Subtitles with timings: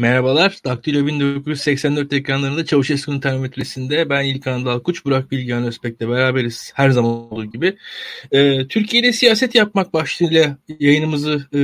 [0.00, 0.58] Merhabalar.
[0.64, 7.44] Daktilo 1984 ekranlarında Çavuşesku'nun termometresinde ben İlkan Dalkuç, Burak Bilgehan Özbek'le beraberiz her zaman olduğu
[7.44, 7.76] gibi.
[8.32, 11.60] Ee, Türkiye'de siyaset yapmak başlığıyla yayınımızı e,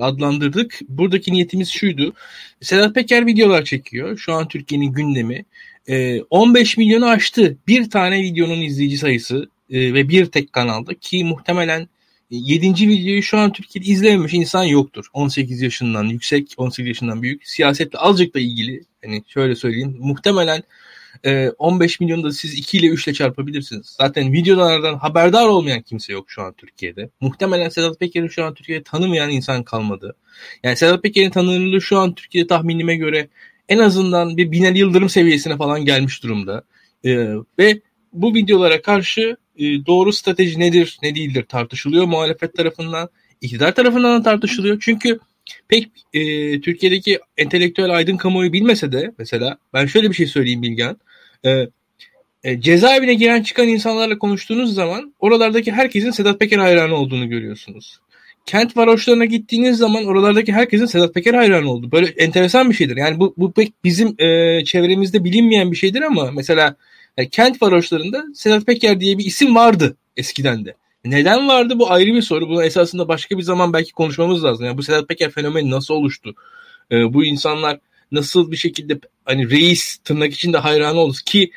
[0.00, 0.78] adlandırdık.
[0.88, 2.12] Buradaki niyetimiz şuydu.
[2.60, 4.18] Sedat Peker videolar çekiyor.
[4.18, 5.44] Şu an Türkiye'nin gündemi.
[5.88, 7.56] E, 15 milyonu aştı.
[7.68, 11.88] Bir tane videonun izleyici sayısı e, ve bir tek kanalda ki muhtemelen
[12.30, 12.88] 7.
[12.88, 15.06] videoyu şu an Türkiye'de izlememiş insan yoktur.
[15.12, 17.46] 18 yaşından yüksek, 18 yaşından büyük.
[17.46, 18.84] Siyasetle azıcık da ilgili.
[19.04, 19.96] Hani şöyle söyleyeyim.
[19.98, 20.62] Muhtemelen
[21.58, 23.96] 15 e, milyonu da siz 2 ile 3 ile çarpabilirsiniz.
[23.98, 27.10] Zaten videolardan haberdar olmayan kimse yok şu an Türkiye'de.
[27.20, 30.16] Muhtemelen Sedat Peker'i şu an Türkiye'de tanımayan insan kalmadı.
[30.62, 33.28] Yani Sedat Peker'in tanınırlığı şu an Türkiye'de tahminime göre
[33.68, 36.62] en azından bir Binali Yıldırım seviyesine falan gelmiş durumda.
[37.04, 37.80] Ee, ve
[38.12, 43.08] bu videolara karşı e, doğru strateji nedir ne değildir tartışılıyor muhalefet tarafından.
[43.40, 44.78] iktidar tarafından da tartışılıyor.
[44.80, 45.18] Çünkü
[45.68, 46.20] pek e,
[46.60, 50.96] Türkiye'deki entelektüel aydın kamuoyu bilmese de mesela ben şöyle bir şey söyleyeyim Bilgen.
[51.44, 51.66] E,
[52.44, 57.98] e, cezaevine giren çıkan insanlarla konuştuğunuz zaman oralardaki herkesin Sedat Peker hayranı olduğunu görüyorsunuz.
[58.46, 61.92] Kent varoşlarına gittiğiniz zaman oralardaki herkesin Sedat Peker hayranı oldu.
[61.92, 62.96] Böyle enteresan bir şeydir.
[62.96, 66.76] Yani bu, bu pek bizim e, çevremizde bilinmeyen bir şeydir ama mesela
[67.16, 70.74] yani kent varoşlarında Sedat Peker diye bir isim vardı eskiden de.
[71.04, 72.48] Neden vardı bu ayrı bir soru.
[72.48, 74.66] Bunu esasında başka bir zaman belki konuşmamız lazım.
[74.66, 76.34] Yani bu Sedat Peker fenomeni nasıl oluştu?
[76.92, 77.78] Ee, bu insanlar
[78.12, 81.50] nasıl bir şekilde hani reis tırnak içinde hayranı oldu ki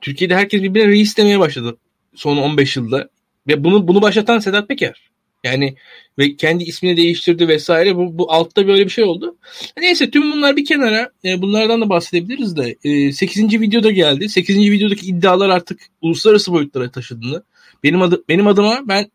[0.00, 1.76] Türkiye'de herkes birbirine reis demeye başladı
[2.16, 3.08] son 15 yılda.
[3.48, 5.10] Ve bunu bunu başlatan Sedat Peker.
[5.44, 5.76] Yani
[6.18, 7.96] ve kendi ismini değiştirdi vesaire.
[7.96, 9.36] Bu, bu altta böyle bir şey oldu.
[9.78, 11.10] Neyse tüm bunlar bir kenara.
[11.24, 12.76] E, bunlardan da bahsedebiliriz de.
[12.84, 13.60] E, 8.
[13.60, 14.28] videoda geldi.
[14.28, 14.70] 8.
[14.70, 17.42] videodaki iddialar artık uluslararası boyutlara taşıdığını.
[17.84, 19.10] Benim adı, benim adıma ben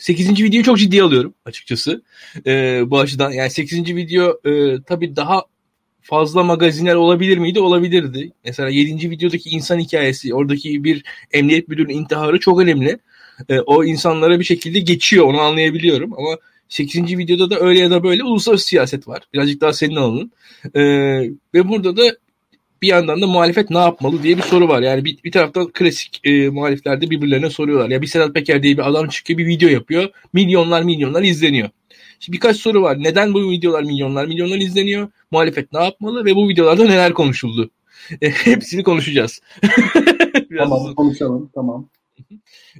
[0.00, 0.28] 8.
[0.28, 2.02] Hmm, videoyu çok ciddiye alıyorum açıkçası.
[2.46, 3.96] E, bu açıdan yani 8.
[3.96, 5.42] video e, tabii daha
[6.02, 7.60] fazla magazinel olabilir miydi?
[7.60, 8.32] Olabilirdi.
[8.44, 9.10] Mesela 7.
[9.10, 12.98] videodaki insan hikayesi, oradaki bir emniyet müdürünün intiharı çok önemli
[13.48, 17.18] e, o insanlara bir şekilde geçiyor onu anlayabiliyorum ama 8.
[17.18, 19.22] videoda da öyle ya da böyle uluslararası siyaset var.
[19.34, 20.32] Birazcık daha senin alanın.
[20.74, 20.82] E,
[21.54, 22.16] ve burada da
[22.82, 24.82] bir yandan da muhalefet ne yapmalı diye bir soru var.
[24.82, 27.90] Yani bir, bir taraftan klasik e, muhalifler birbirlerine soruyorlar.
[27.90, 30.08] Ya bir Sedat Peker diye bir adam çıkıyor bir video yapıyor.
[30.32, 31.68] Milyonlar milyonlar izleniyor.
[32.20, 33.02] Şimdi birkaç soru var.
[33.02, 35.08] Neden bu videolar milyonlar milyonlar izleniyor?
[35.30, 37.70] Muhalefet ne yapmalı ve bu videolarda neler konuşuldu?
[38.22, 39.40] E, hepsini konuşacağız.
[40.58, 41.88] tamam konuşalım tamam.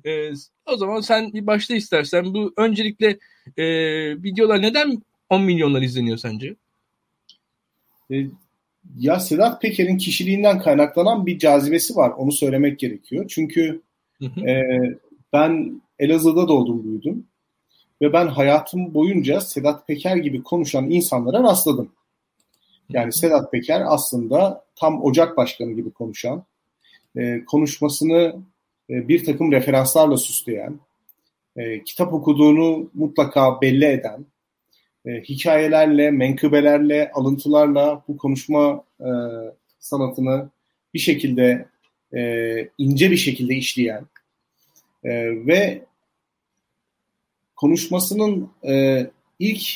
[0.05, 0.33] E,
[0.67, 2.35] o zaman sen bir başla istersen.
[2.35, 3.19] Bu öncelikle
[3.57, 3.67] e,
[4.23, 6.55] videolar neden 10 milyonlar izleniyor sence?
[8.11, 8.27] E,
[8.99, 12.11] ya Sedat Peker'in kişiliğinden kaynaklanan bir cazibesi var.
[12.11, 13.25] Onu söylemek gerekiyor.
[13.29, 13.83] Çünkü
[14.47, 14.63] E,
[15.33, 17.27] ben Elazığ'da doğdum büyüdüm.
[18.03, 21.93] Ve ben hayatım boyunca Sedat Peker gibi konuşan insanlara rastladım.
[22.89, 26.45] Yani Sedat Peker aslında tam Ocak Başkanı gibi konuşan,
[27.17, 28.37] e, konuşmasını
[28.91, 30.79] e, bir takım referanslarla süsleyen,
[31.57, 34.27] e, kitap okuduğunu mutlaka belli eden,
[35.07, 38.85] e, hikayelerle, menkıbelerle, alıntılarla bu konuşma
[39.79, 40.49] sanatını
[40.95, 41.69] bir şekilde
[42.79, 44.07] ince bir şekilde işleyen
[45.47, 45.83] ve
[47.57, 48.51] konuşmasının
[49.39, 49.67] ilk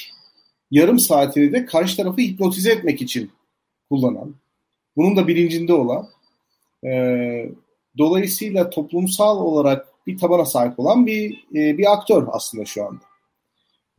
[0.70, 3.31] yarım saatini de karşı tarafı hipnotize etmek için
[3.88, 4.34] kullanan,
[4.96, 6.08] bunun da bilincinde olan
[7.99, 13.05] Dolayısıyla toplumsal olarak bir tabana sahip olan bir e, bir aktör aslında şu anda.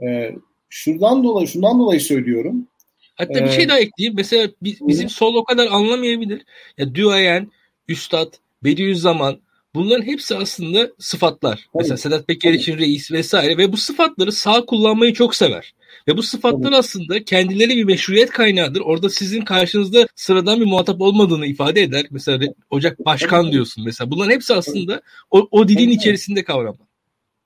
[0.04, 0.36] E,
[0.70, 2.68] şuradan dolayı şundan dolayı söylüyorum.
[3.16, 4.16] Hatta ee, bir şey e, daha ekleyeyim.
[4.16, 5.10] Mesela bizim hı.
[5.10, 6.46] sol o kadar anlamayabilir.
[6.78, 7.52] Ya Duayen,
[7.88, 8.34] Üstad,
[8.64, 9.40] Bediüzzaman
[9.76, 11.56] bunların hepsi aslında sıfatlar.
[11.56, 11.84] Tabii.
[11.84, 15.74] Mesela Sedat Peker için reis vesaire ve bu sıfatları sağ kullanmayı çok sever.
[16.10, 18.82] Ve bu sıfatlar aslında kendileri bir meşruiyet kaynağıdır.
[18.82, 22.06] Orada sizin karşınızda sıradan bir muhatap olmadığını ifade eder.
[22.12, 24.12] Mesela Ocak Başkan diyorsun mesela.
[24.12, 25.02] Bunların hepsi aslında
[25.32, 26.88] o, o dilin içerisinde kavramlar.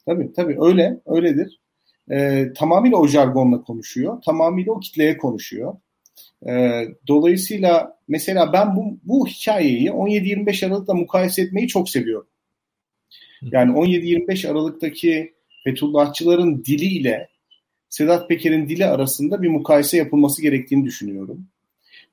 [0.06, 1.60] Tabii tabii öyle, öyledir.
[2.12, 4.22] Ee, tamamıyla o jargonla konuşuyor.
[4.22, 5.74] Tamamıyla o kitleye konuşuyor.
[6.48, 12.28] Ee, dolayısıyla mesela ben bu, bu hikayeyi 17-25 Aralık'ta mukayese etmeyi çok seviyorum.
[13.42, 15.34] Yani 17-25 Aralık'taki
[15.64, 17.33] Fethullahçıların diliyle
[17.94, 21.48] Sedat Peker'in dili arasında bir mukayese yapılması gerektiğini düşünüyorum.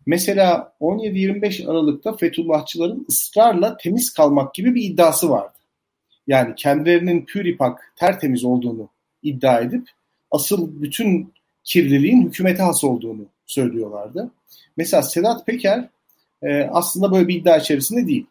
[0.06, 5.58] Mesela 17-25 Aralık'ta Fethullahçıların ısrarla temiz kalmak gibi bir iddiası vardı.
[6.26, 8.88] Yani kendilerinin püripak, tertemiz olduğunu
[9.22, 9.88] iddia edip
[10.30, 11.32] asıl bütün
[11.64, 14.30] kirliliğin hükümete has olduğunu söylüyorlardı.
[14.76, 15.88] Mesela Sedat Peker
[16.42, 18.26] e, aslında böyle bir iddia içerisinde değil.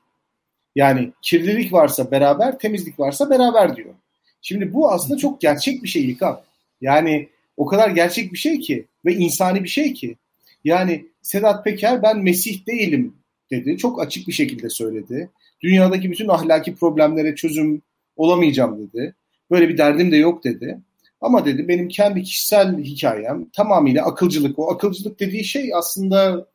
[0.76, 3.94] Yani kirlilik varsa beraber, temizlik varsa beraber diyor.
[4.42, 6.42] Şimdi bu aslında çok gerçek bir şey İlkan.
[6.82, 7.30] Yani
[7.60, 10.18] o kadar gerçek bir şey ki ve insani bir şey ki.
[10.64, 13.16] Yani Sedat Peker ben Mesih değilim
[13.52, 13.78] dedi.
[13.78, 15.30] Çok açık bir şekilde söyledi.
[15.62, 17.82] Dünyadaki bütün ahlaki problemlere çözüm
[18.16, 19.16] olamayacağım dedi.
[19.52, 20.80] Böyle bir derdim de yok dedi.
[21.22, 24.60] Ama dedi benim kendi kişisel hikayem tamamıyla akılcılık.
[24.60, 26.48] O akılcılık dediği şey aslında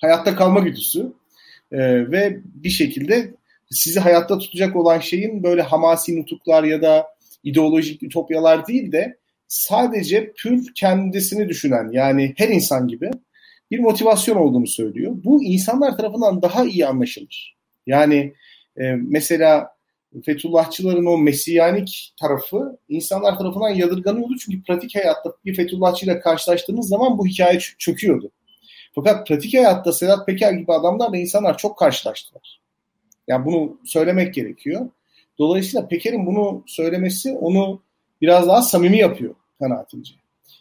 [0.00, 1.12] hayatta kalma güdüsü.
[1.72, 3.34] Ee, ve bir şekilde
[3.70, 7.06] sizi hayatta tutacak olan şeyin böyle hamasi nutuklar ya da
[7.44, 9.21] ideolojik ütopyalar değil de
[9.52, 13.10] sadece pür kendisini düşünen yani her insan gibi
[13.70, 15.12] bir motivasyon olduğunu söylüyor.
[15.24, 17.56] Bu insanlar tarafından daha iyi anlaşılır.
[17.86, 18.34] Yani
[18.80, 19.68] e, mesela
[20.24, 24.36] Fethullahçıların o mesiyanik tarafı insanlar tarafından yadırganıyordu.
[24.38, 28.30] Çünkü pratik hayatta bir Fethullahçıyla karşılaştığınız zaman bu hikaye çöküyordu.
[28.94, 32.60] Fakat pratik hayatta Sedat Peker gibi adamlarla insanlar çok karşılaştılar.
[33.28, 34.88] Yani bunu söylemek gerekiyor.
[35.38, 37.82] Dolayısıyla Peker'in bunu söylemesi onu
[38.20, 40.14] biraz daha samimi yapıyor kanaatimce.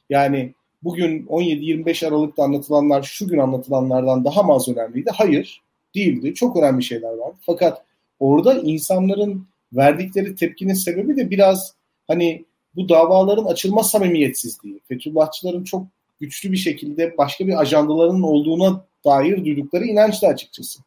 [0.09, 0.53] Yani
[0.83, 5.09] bugün 17-25 Aralık'ta anlatılanlar şu gün anlatılanlardan daha mı az önemliydi?
[5.13, 5.62] Hayır,
[5.95, 6.33] değildi.
[6.33, 7.38] Çok önemli şeyler vardı.
[7.42, 7.86] Fakat
[8.19, 11.74] orada insanların verdikleri tepkinin sebebi de biraz
[12.07, 12.45] hani
[12.75, 14.80] bu davaların açılma samimiyetsizliği.
[14.88, 15.88] Fethullahçıların çok
[16.19, 20.80] güçlü bir şekilde başka bir ajandalarının olduğuna dair duydukları inançlı açıkçası.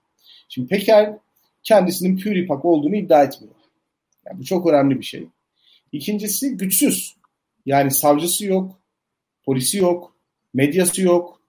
[0.49, 1.15] Şimdi Peker
[1.63, 3.55] kendisinin püripak olduğunu iddia etmiyor.
[4.27, 5.27] Yani bu çok önemli bir şey.
[5.93, 7.15] İkincisi güçsüz.
[7.67, 8.81] Yani savcısı yok,
[9.45, 10.17] polisi yok,
[10.55, 11.41] medyası yok.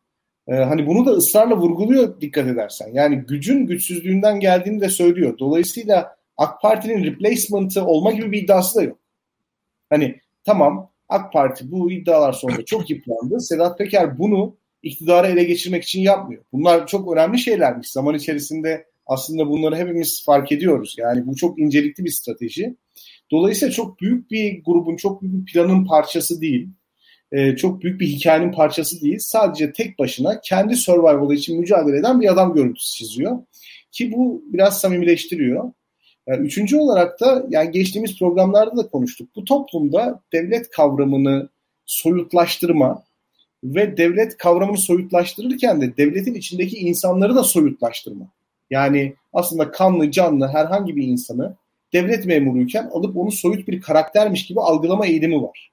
[0.48, 2.90] Ee, hani bunu da ısrarla vurguluyor dikkat edersen.
[2.94, 5.38] Yani gücün güçsüzlüğünden geldiğini de söylüyor.
[5.40, 8.98] Dolayısıyla AK Parti'nin replacement'ı olma gibi bir iddiası da yok.
[9.90, 13.40] Hani tamam AK Parti bu iddialar sonunda çok yıprandı.
[13.40, 16.44] Sedat Peker bunu iktidara ele geçirmek için yapmıyor.
[16.54, 17.92] Bunlar çok önemli şeylermiş.
[17.92, 20.96] Zaman içerisinde aslında bunları hepimiz fark ediyoruz.
[20.98, 22.76] Yani bu çok incelikli bir strateji.
[23.32, 26.70] Dolayısıyla çok büyük bir grubun, çok büyük bir planın parçası değil.
[27.32, 29.20] Ee, çok büyük bir hikayenin parçası değil.
[29.20, 33.40] Sadece tek başına kendi survival için mücadele eden bir adam görüntüsü çiziyor.
[33.92, 35.72] Ki bu biraz samimileştiriyor.
[36.28, 39.30] Yani üçüncü olarak da yani geçtiğimiz programlarda da konuştuk.
[39.36, 41.50] Bu toplumda devlet kavramını
[41.86, 43.04] soyutlaştırma
[43.64, 48.28] ve devlet kavramını soyutlaştırırken de devletin içindeki insanları da soyutlaştırma.
[48.70, 51.56] Yani aslında kanlı canlı herhangi bir insanı
[51.94, 55.72] devlet memuruyken alıp onu soyut bir karaktermiş gibi algılama eğilimi var.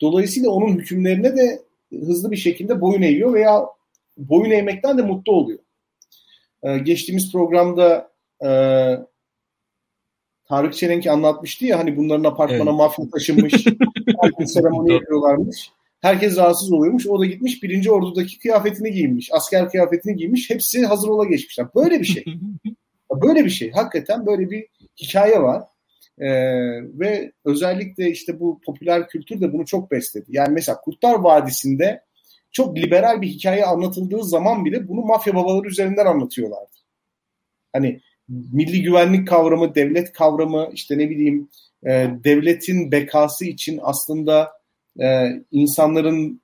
[0.00, 3.66] Dolayısıyla onun hükümlerine de hızlı bir şekilde boyun eğiyor veya
[4.16, 5.58] boyun eğmekten de mutlu oluyor.
[6.62, 8.10] Ee, geçtiğimiz programda
[8.44, 8.50] e,
[10.48, 12.72] Tarık Çelenk anlatmıştı ya hani bunların apartmana evet.
[12.72, 13.52] mafya taşınmış,
[14.46, 15.70] seremoni yapıyorlarmış.
[16.00, 17.06] Herkes rahatsız oluyormuş.
[17.06, 19.30] O da gitmiş birinci ordudaki kıyafetini giymiş.
[19.32, 20.50] Asker kıyafetini giymiş.
[20.50, 21.66] Hepsi hazır ola geçmişler.
[21.74, 22.24] Böyle bir şey.
[23.22, 23.70] böyle bir şey.
[23.70, 24.66] Hakikaten böyle bir
[25.02, 25.62] hikaye var.
[26.18, 26.28] Ee,
[26.98, 30.26] ve özellikle işte bu popüler kültür de bunu çok besledi.
[30.28, 32.02] Yani mesela Kurtlar Vadisi'nde
[32.52, 36.76] çok liberal bir hikaye anlatıldığı zaman bile bunu mafya babaları üzerinden anlatıyorlardı.
[37.72, 41.48] Hani milli güvenlik kavramı, devlet kavramı, işte ne bileyim
[41.86, 44.52] e, devletin bekası için aslında
[45.00, 46.40] e, insanların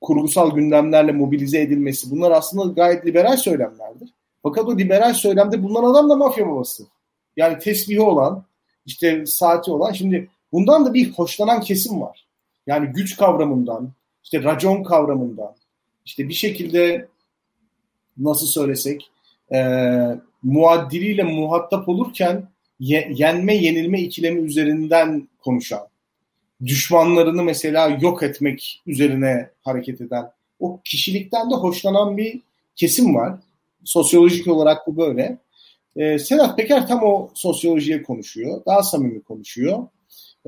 [0.00, 4.08] kurgusal gündemlerle mobilize edilmesi bunlar aslında gayet liberal söylemlerdir.
[4.42, 6.86] Fakat o liberal söylemde bulunan adam da mafya babası.
[7.36, 8.44] Yani tesbihi olan,
[8.86, 9.92] işte saati olan.
[9.92, 12.26] Şimdi bundan da bir hoşlanan kesim var.
[12.66, 13.92] Yani güç kavramından,
[14.24, 15.54] işte racon kavramından,
[16.04, 17.08] işte bir şekilde
[18.18, 19.10] nasıl söylesek
[19.52, 19.60] e,
[20.42, 22.48] muaddiliyle muhatap olurken
[22.80, 25.88] ye, yenme yenilme ikilemi üzerinden konuşan,
[26.64, 32.40] düşmanlarını mesela yok etmek üzerine hareket eden, o kişilikten de hoşlanan bir
[32.76, 33.34] kesim var.
[33.84, 35.38] Sosyolojik olarak bu böyle.
[35.96, 38.62] Ee, Sedat Peker tam o sosyolojiye konuşuyor.
[38.66, 39.86] Daha samimi konuşuyor.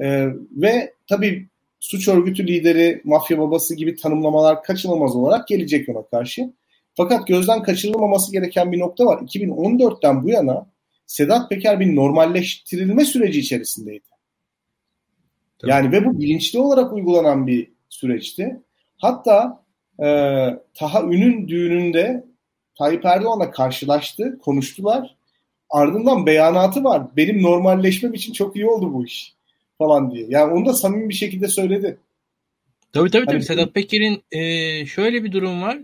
[0.02, 1.48] Ee, ve tabii
[1.80, 6.52] suç örgütü lideri, mafya babası gibi tanımlamalar kaçınılmaz olarak gelecek ona karşı.
[6.94, 9.18] Fakat gözden kaçırılmaması gereken bir nokta var.
[9.18, 10.66] 2014'ten bu yana
[11.06, 14.04] Sedat Peker bir normalleştirilme süreci içerisindeydi.
[15.58, 15.70] Tabii.
[15.70, 18.60] Yani ve bu bilinçli olarak uygulanan bir süreçti.
[18.96, 19.64] Hatta
[20.00, 20.06] e,
[20.74, 22.24] Taha Ün'ün düğününde
[22.78, 25.17] Tayyip Erdoğan'la karşılaştı, konuştular.
[25.70, 27.02] Ardından beyanatı var.
[27.16, 29.34] Benim normalleşmem için çok iyi oldu bu iş
[29.78, 30.26] falan diye.
[30.28, 31.98] Yani onu da samimi bir şekilde söyledi.
[32.92, 33.26] Tabii tabii.
[33.26, 33.44] Hani, tabii.
[33.44, 35.78] Sedat Peker'in e, şöyle bir durum var.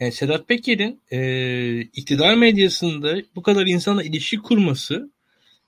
[0.00, 5.10] Yani Sedat Peker'in e, iktidar medyasında bu kadar insana ilişki kurması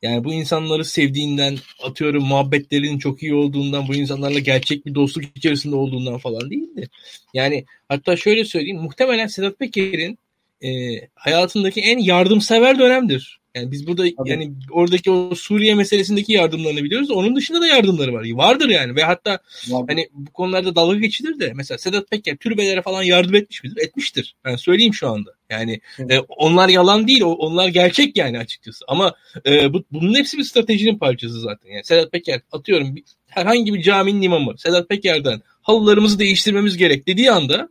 [0.03, 5.77] yani bu insanları sevdiğinden atıyorum muhabbetlerinin çok iyi olduğundan bu insanlarla gerçek bir dostluk içerisinde
[5.77, 6.89] olduğundan falan değildi.
[7.35, 10.19] Yani hatta şöyle söyleyeyim muhtemelen Sedat Peker'in
[10.65, 10.69] e,
[11.15, 13.38] hayatındaki en yardımsever dönemdir.
[13.55, 14.31] Yani biz burada Tabii.
[14.31, 17.11] yani oradaki o Suriye meselesindeki yardımlarını biliyoruz.
[17.11, 18.31] Onun dışında da yardımları var.
[18.31, 19.39] Vardır yani ve hatta
[19.69, 19.93] Vardır.
[19.93, 23.77] hani bu konularda dalga geçilir de mesela Sedat Peker türbelere falan yardım etmiş midir?
[23.77, 24.37] Etmiştir.
[24.45, 25.31] Ben söyleyeyim şu anda.
[25.51, 27.23] Yani e, onlar yalan değil.
[27.25, 28.85] Onlar gerçek yani açıkçası.
[28.89, 29.15] Ama
[29.47, 31.71] e, bu, bunun hepsi bir stratejinin parçası zaten.
[31.71, 37.33] Yani Sedat Peker atıyorum bir, herhangi bir caminin imamı Sedat Peker'den halılarımızı değiştirmemiz gerek dediği
[37.33, 37.69] anda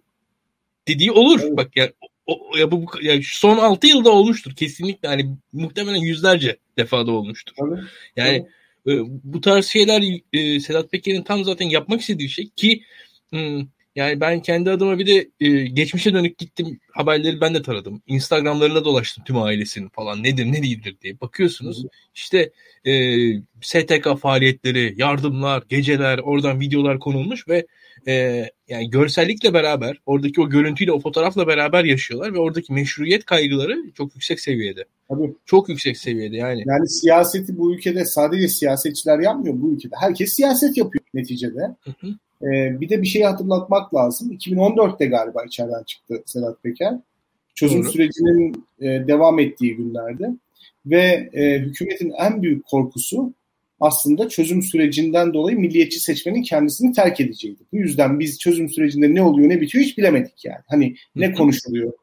[0.88, 1.40] dediği olur.
[1.44, 1.58] Evet.
[1.58, 1.92] Bak yani
[2.28, 7.54] o, ya bu yani son 6 yılda olmuştur kesinlikle hani muhtemelen yüzlerce defada olmuştur.
[7.60, 7.82] Tabii.
[8.16, 8.46] Yani
[8.86, 9.02] Tabii.
[9.02, 10.04] E, bu tarz şeyler
[10.34, 12.84] e, Sedat Peker'in tam zaten yapmak istediği şey ki
[13.30, 13.62] hmm,
[13.96, 18.02] yani ben kendi adıma bir de e, geçmişe dönük gittim haberleri ben de taradım.
[18.08, 21.22] Instagramlarına dolaştım tüm ailesinin falan nedir ne değildir diye.
[21.22, 21.88] Bakıyorsunuz Hı.
[22.16, 22.52] işte
[22.86, 22.94] e,
[23.62, 27.66] STK faaliyetleri, yardımlar, geceler oradan videolar konulmuş ve
[28.08, 33.92] e, yani görsellikle beraber oradaki o görüntüyle o fotoğrafla beraber yaşıyorlar ve oradaki meşruiyet kaygıları
[33.94, 34.86] çok yüksek seviyede.
[35.10, 35.34] Tabii.
[35.46, 36.64] Çok yüksek seviyede yani.
[36.66, 39.96] Yani siyaseti bu ülkede sadece siyasetçiler yapmıyor bu ülkede.
[40.00, 41.76] Herkes siyaset yapıyor neticede.
[41.84, 42.08] Hı hı.
[42.44, 44.32] Ee, bir de bir şey hatırlatmak lazım.
[44.32, 46.94] 2014'te galiba içeriden çıktı Sedat Peker.
[47.56, 47.92] Çözüm Doğru.
[47.92, 50.30] sürecinin e, devam ettiği günlerde.
[50.86, 53.34] Ve e, hükümetin en büyük korkusu
[53.80, 57.64] aslında çözüm sürecinden dolayı milliyetçi seçmenin kendisini terk edeceğiydi.
[57.74, 60.62] Bu yüzden biz çözüm sürecinde ne oluyor ne bitiyor hiç bilemedik yani.
[60.68, 61.94] Hani ne konuşuluyor.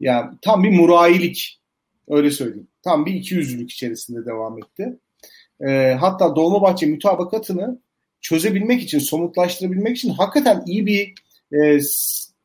[0.00, 1.60] Yani tam bir murayilik
[2.08, 2.68] öyle söyleyeyim.
[2.82, 4.98] Tam bir iki yüzlülük içerisinde devam etti.
[5.66, 7.80] E, hatta Dolmabahçe mütabakatını
[8.20, 11.14] çözebilmek için, somutlaştırabilmek için hakikaten iyi bir
[11.52, 11.78] e,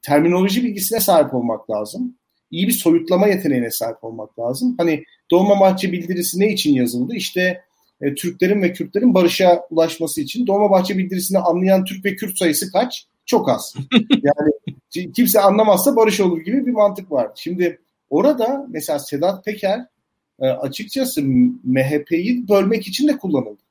[0.02, 2.18] terminoloji bilgisine sahip olmak lazım.
[2.52, 4.76] İyi bir soyutlama yeteneğine sahip olmak lazım.
[4.78, 7.16] Hani Dolmabahçe bildirisi ne için yazıldı?
[7.16, 7.62] İşte
[8.02, 13.08] e, Türklerin ve Kürtlerin barışa ulaşması için Dolmabahçe bildirisini anlayan Türk ve Kürt sayısı kaç?
[13.26, 13.76] Çok az.
[14.24, 17.32] Yani kimse anlamazsa barış olur gibi bir mantık var.
[17.36, 19.86] Şimdi orada mesela Sedat Peker
[20.40, 21.22] e, açıkçası
[21.64, 23.62] MHP'yi bölmek için de kullanıldı.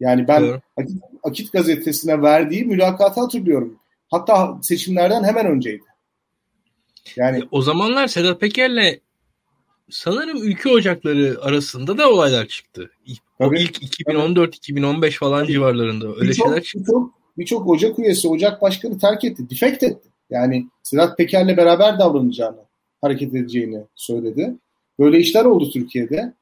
[0.00, 3.78] Yani ben Akit, Akit gazetesine verdiği mülakatı hatırlıyorum.
[4.10, 5.82] Hatta seçimlerden hemen önceydi.
[7.16, 9.00] Yani o zamanlar Sedat Peker'le
[9.90, 12.90] sanırım ülke ocakları arasında da olaylar çıktı.
[13.38, 15.52] Tabii, o ilk 2014-2015 falan tabii.
[15.52, 16.80] civarlarında öyle bir şeyler çıktı.
[16.86, 20.08] Birçok, birçok ocak üyesi, ocak başkanı terk etti, defekt etti.
[20.30, 22.60] Yani Sedat Peker'le beraber davranacağını,
[23.00, 24.54] hareket edeceğini söyledi.
[24.98, 26.34] Böyle işler oldu Türkiye'de.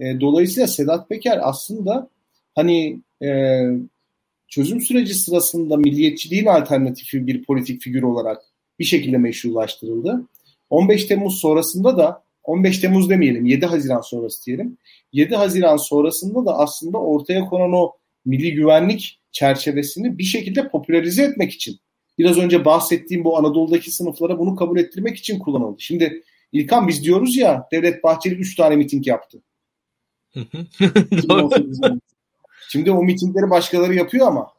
[0.00, 2.08] E, dolayısıyla Sedat Peker aslında
[2.54, 3.60] hani e,
[4.48, 8.42] çözüm süreci sırasında milliyetçiliğin alternatifi bir politik figür olarak
[8.78, 10.22] bir şekilde meşrulaştırıldı.
[10.70, 14.78] 15 Temmuz sonrasında da 15 Temmuz demeyelim 7 Haziran sonrası diyelim.
[15.12, 17.92] 7 Haziran sonrasında da aslında ortaya konan o
[18.24, 21.78] milli güvenlik çerçevesini bir şekilde popülerize etmek için
[22.18, 25.76] biraz önce bahsettiğim bu Anadolu'daki sınıflara bunu kabul ettirmek için kullanıldı.
[25.80, 26.22] Şimdi
[26.52, 29.42] İlkan biz diyoruz ya Devlet Bahçeli 3 tane miting yaptı.
[32.68, 34.52] Şimdi o mitingleri başkaları yapıyor ama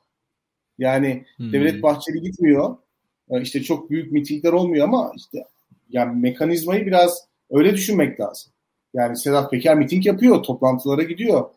[0.78, 1.54] yani hmm.
[1.54, 2.78] Devlet Bahçeli gitmiyor.
[3.42, 5.46] İşte çok büyük mitingler olmuyor ama işte
[5.90, 8.52] yani mekanizmayı biraz öyle düşünmek lazım.
[8.94, 11.50] Yani Sedat Peker miting yapıyor, toplantılara gidiyor.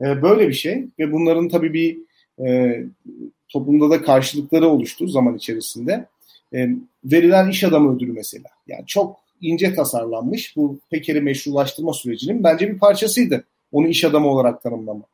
[0.00, 1.98] Ee, böyle bir şey ve bunların tabii bir
[2.46, 2.76] e,
[3.48, 6.06] toplumda da karşılıkları oluştu zaman içerisinde.
[6.54, 6.68] E,
[7.04, 8.48] verilen iş adamı ödülü mesela.
[8.66, 13.44] Yani çok ince tasarlanmış bu Peker'i meşrulaştırma sürecinin bence bir parçasıydı.
[13.72, 15.04] Onu iş adamı olarak tanımlama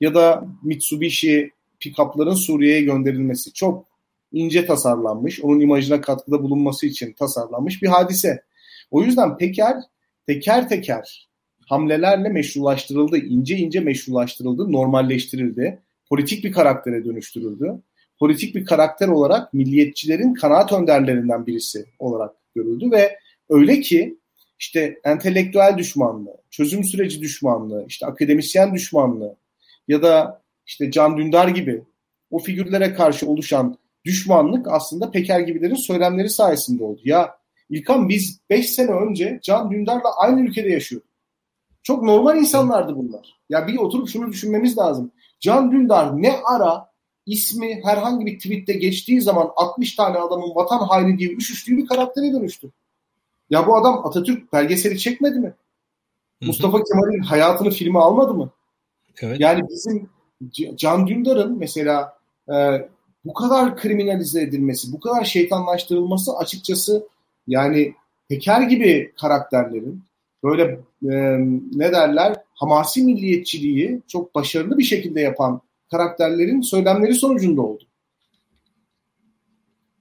[0.00, 1.50] ya da Mitsubishi
[1.80, 3.84] pick-up'ların Suriye'ye gönderilmesi çok
[4.32, 8.42] ince tasarlanmış, onun imajına katkıda bulunması için tasarlanmış bir hadise.
[8.90, 9.76] O yüzden Peker
[10.26, 11.28] teker teker
[11.66, 17.82] hamlelerle meşrulaştırıldı, ince ince meşrulaştırıldı, normalleştirildi, politik bir karaktere dönüştürüldü.
[18.18, 24.18] Politik bir karakter olarak milliyetçilerin kanaat önderlerinden birisi olarak görüldü ve öyle ki
[24.58, 29.36] işte entelektüel düşmanlığı, çözüm süreci düşmanlığı, işte akademisyen düşmanlığı,
[29.88, 31.82] ya da işte Can Dündar gibi
[32.30, 37.00] o figürlere karşı oluşan düşmanlık aslında Peker gibilerin söylemleri sayesinde oldu.
[37.04, 37.38] Ya
[37.70, 41.08] İlkan biz 5 sene önce Can Dündar'la aynı ülkede yaşıyorduk.
[41.82, 43.40] Çok normal insanlardı bunlar.
[43.48, 45.12] Ya bir oturup şunu düşünmemiz lazım.
[45.40, 46.90] Can Dündar ne ara
[47.26, 52.32] ismi herhangi bir tweette geçtiği zaman 60 tane adamın vatan haini diye üşüştüğü bir karaktere
[52.32, 52.70] dönüştü.
[53.50, 55.46] Ya bu adam Atatürk belgeseli çekmedi mi?
[55.46, 56.46] Hı-hı.
[56.46, 58.50] Mustafa Kemal'in hayatını filme almadı mı?
[59.20, 59.40] Evet.
[59.40, 60.08] Yani bizim
[60.76, 62.18] Can Dündar'ın mesela
[62.48, 62.88] e,
[63.24, 67.08] bu kadar kriminalize edilmesi, bu kadar şeytanlaştırılması açıkçası
[67.46, 67.94] yani
[68.28, 70.02] Peker gibi karakterlerin
[70.44, 70.62] böyle
[71.02, 71.38] e,
[71.72, 75.60] ne derler hamasi milliyetçiliği çok başarılı bir şekilde yapan
[75.90, 77.84] karakterlerin söylemleri sonucunda oldu.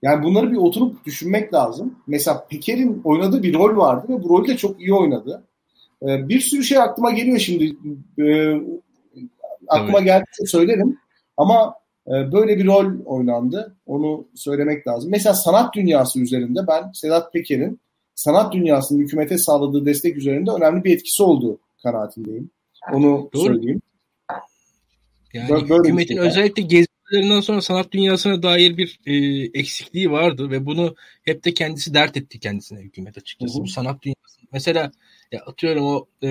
[0.02, 1.96] Yani bunları bir oturup düşünmek lazım.
[2.08, 5.44] Mesela Peker'in oynadığı bir rol vardı ve bu rolü de çok iyi oynadı.
[6.02, 7.76] E, bir sürü şey aklıma geliyor şimdi.
[8.20, 8.56] E,
[9.68, 10.24] aklıma evet.
[10.46, 11.00] söylerim.
[11.38, 11.76] Ama
[12.08, 13.76] böyle bir rol oynandı.
[13.86, 15.12] Onu söylemek lazım.
[15.12, 17.80] Mesela sanat dünyası üzerinde ben Sedat Peker'in
[18.16, 22.50] sanat dünyasının hükümete sağladığı destek üzerinde önemli bir etkisi olduğu kanaatindeyim.
[22.94, 23.46] Onu Doğru.
[23.46, 23.82] söyleyeyim.
[25.34, 26.24] Yani Böyle hükümetin şey.
[26.24, 29.14] özellikle gezilerinden sonra sanat dünyasına dair bir e,
[29.60, 33.54] eksikliği vardı ve bunu hep de kendisi dert etti kendisine hükümet açıkçası.
[33.54, 33.64] Hı hı.
[33.64, 34.15] Bu sanat dünyası.
[34.52, 34.92] Mesela
[35.32, 36.30] ya atıyorum o e,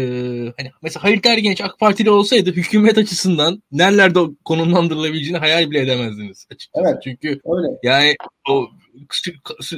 [0.57, 6.87] hani mesela Halit Ergenç AK Partili olsaydı hükümet açısından nerelerde konumlandırılabileceğini hayal bile edemezdiniz açıkçası.
[6.87, 7.69] Evet, Çünkü öyle.
[7.83, 8.17] yani
[8.49, 8.69] o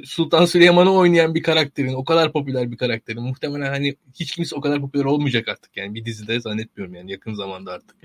[0.04, 4.60] Sultan Süleyman'ı oynayan bir karakterin, o kadar popüler bir karakterin muhtemelen hani hiç kimse o
[4.60, 7.96] kadar popüler olmayacak artık yani bir dizide zannetmiyorum yani yakın zamanda artık.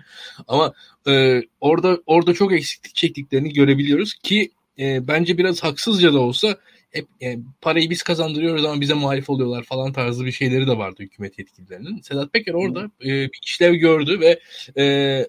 [0.47, 0.73] Ama
[1.07, 6.57] e, orada orada çok eksiklik çektiklerini görebiliyoruz ki e, bence biraz haksızca da olsa
[6.91, 11.03] hep yani parayı biz kazandırıyoruz ama bize muhalif oluyorlar falan tarzı bir şeyleri de vardı
[11.03, 12.01] hükümet yetkililerinin.
[12.01, 14.39] Sedat Peker orada e, bir işlev gördü ve
[14.77, 15.27] e,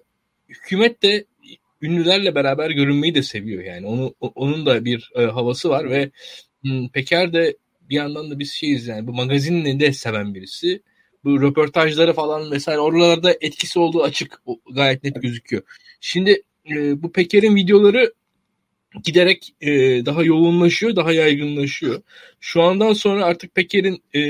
[0.49, 1.25] hükümet de
[1.81, 3.87] ünlülerle beraber görünmeyi de seviyor yani.
[3.87, 6.11] Onu onun da bir e, havası var ve
[6.63, 7.57] m, Peker de
[7.89, 10.81] bir yandan da biz şeyiz yani bu magazinini de seven birisi.
[11.23, 15.63] Bu röportajları falan vesaire oralarda etkisi olduğu açık gayet net gözüküyor.
[16.01, 18.13] Şimdi e, bu Peker'in videoları
[19.03, 19.71] giderek e,
[20.05, 22.01] daha yoğunlaşıyor, daha yaygınlaşıyor.
[22.39, 24.21] Şu andan sonra artık Peker'in e,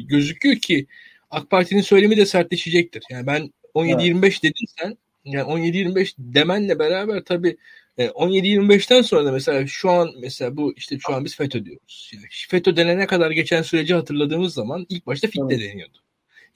[0.00, 0.86] gözüküyor ki
[1.30, 3.02] AK Parti'nin söylemi de sertleşecektir.
[3.10, 4.42] Yani ben 17-25 evet.
[4.42, 7.56] dedin sen yani 17-25 demenle beraber tabii
[7.98, 12.10] 17-25'ten e, sonra da mesela şu an mesela bu işte şu an biz FETÖ diyoruz.
[12.14, 15.60] Yani FETÖ denene kadar geçen süreci hatırladığımız zaman ilk başta evet.
[15.60, 15.98] deniyordu.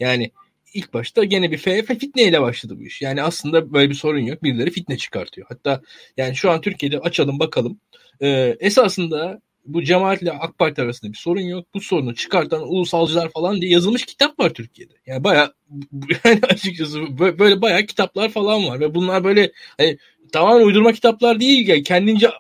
[0.01, 0.31] Yani
[0.75, 3.03] ilk başta gene bir FF fitne ile başladı bu iş.
[3.03, 4.43] Yani aslında böyle bir sorun yok.
[4.43, 5.47] Birileri fitne çıkartıyor.
[5.51, 5.81] Hatta
[6.17, 7.81] yani şu an Türkiye'de açalım bakalım.
[8.21, 11.67] Ee, esasında bu cemaatle AK Parti arasında bir sorun yok.
[11.75, 14.93] Bu sorunu çıkartan ulusalcılar falan diye yazılmış kitap var Türkiye'de.
[15.07, 15.53] Yani baya
[16.25, 19.99] yani açıkçası böyle baya kitaplar falan var ve bunlar böyle hani
[20.33, 22.31] tamamen uydurma kitaplar değil yani kendince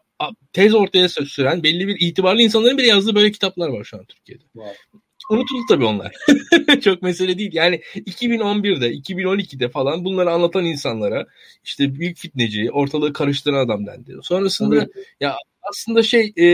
[0.52, 4.44] tez ortaya süren belli bir itibarlı insanların bile yazdığı böyle kitaplar var şu an Türkiye'de.
[4.52, 4.74] Wow.
[5.30, 6.12] Unutuldu tabii onlar.
[6.84, 7.50] Çok mesele değil.
[7.52, 11.26] Yani 2011'de, 2012'de falan bunları anlatan insanlara
[11.64, 14.16] işte büyük fitneci, ortalığı karıştıran adam dendi.
[14.22, 14.88] Sonrasında evet.
[15.20, 16.46] ya aslında şey e,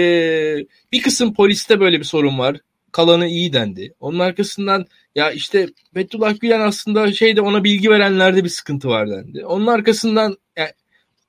[0.93, 2.57] bir kısım poliste böyle bir sorun var.
[2.93, 3.95] Kalanı iyi dendi.
[4.01, 9.47] Onun arkasından ya işte Fethullah Gülen aslında şeyde ona bilgi verenlerde bir sıkıntı var dendi.
[9.47, 10.37] Onun arkasından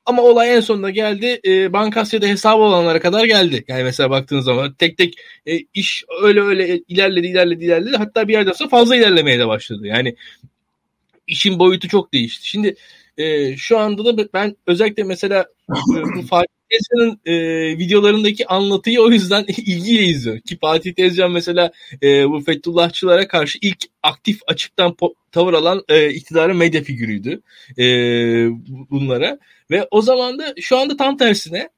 [0.05, 1.39] ama olay en sonunda geldi.
[1.45, 3.63] E, Bankasya'da hesabı olanlara kadar geldi.
[3.67, 7.97] Yani mesela baktığınız zaman tek tek e, iş öyle öyle ilerledi ilerledi ilerledi.
[7.97, 9.87] Hatta bir yerden sonra fazla ilerlemeye de başladı.
[9.87, 10.15] Yani
[11.27, 12.47] işin boyutu çok değişti.
[12.47, 12.75] Şimdi
[13.17, 15.45] e, şu anda da ben özellikle mesela
[16.15, 17.33] bu Fatih Tezcan'ın e,
[17.77, 20.41] videolarındaki anlatıyı o yüzden ilgiyle izliyorum.
[20.41, 21.71] Ki Fatih Tezcan mesela
[22.03, 24.95] e, bu Fethullahçılara karşı ilk aktif açıktan
[25.31, 27.41] tavır alan e, iktidarın medya figürüydü
[27.77, 27.83] e,
[28.91, 29.39] bunlara.
[29.71, 31.69] Ve o zaman da şu anda tam tersine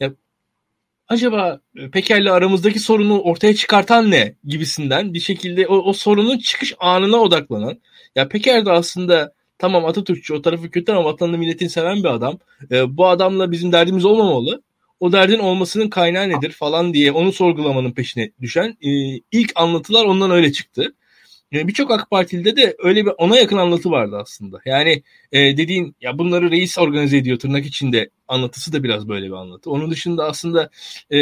[0.00, 0.14] ya,
[1.08, 1.60] acaba
[1.92, 7.80] Peker'le aramızdaki sorunu ortaya çıkartan ne gibisinden bir şekilde o, o sorunun çıkış anına odaklanan
[8.16, 12.38] ya Peker de aslında tamam Atatürkçü o tarafı kötü ama vatanını milletini seven bir adam.
[12.70, 14.62] E, bu adamla bizim derdimiz olmamalı.
[15.00, 18.90] O derdin olmasının kaynağı nedir falan diye onu sorgulamanın peşine düşen e,
[19.32, 20.94] ilk anlatılar ondan öyle çıktı.
[21.52, 24.60] E, Birçok AK Partili'de de öyle bir ona yakın anlatı vardı aslında.
[24.66, 29.32] Yani e, dediğin ya bunları reis organize ediyor tırnak içinde anlatısı da biraz böyle bir
[29.32, 29.70] anlatı.
[29.70, 30.70] Onun dışında aslında
[31.10, 31.18] e,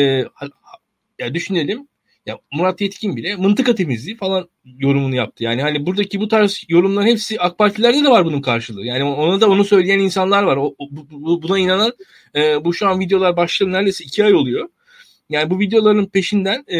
[1.18, 1.88] ya düşünelim
[2.30, 5.44] ya Murat Yetkin bile mıntıka temizliği falan yorumunu yaptı.
[5.44, 8.86] Yani hani buradaki bu tarz yorumların hepsi AK Partilerde de var bunun karşılığı.
[8.86, 10.56] Yani ona da onu söyleyen insanlar var.
[10.56, 10.74] O,
[11.10, 11.92] bu, buna inanan
[12.36, 14.68] e, bu şu an videolar başladı neredeyse iki ay oluyor.
[15.28, 16.78] Yani bu videoların peşinden e,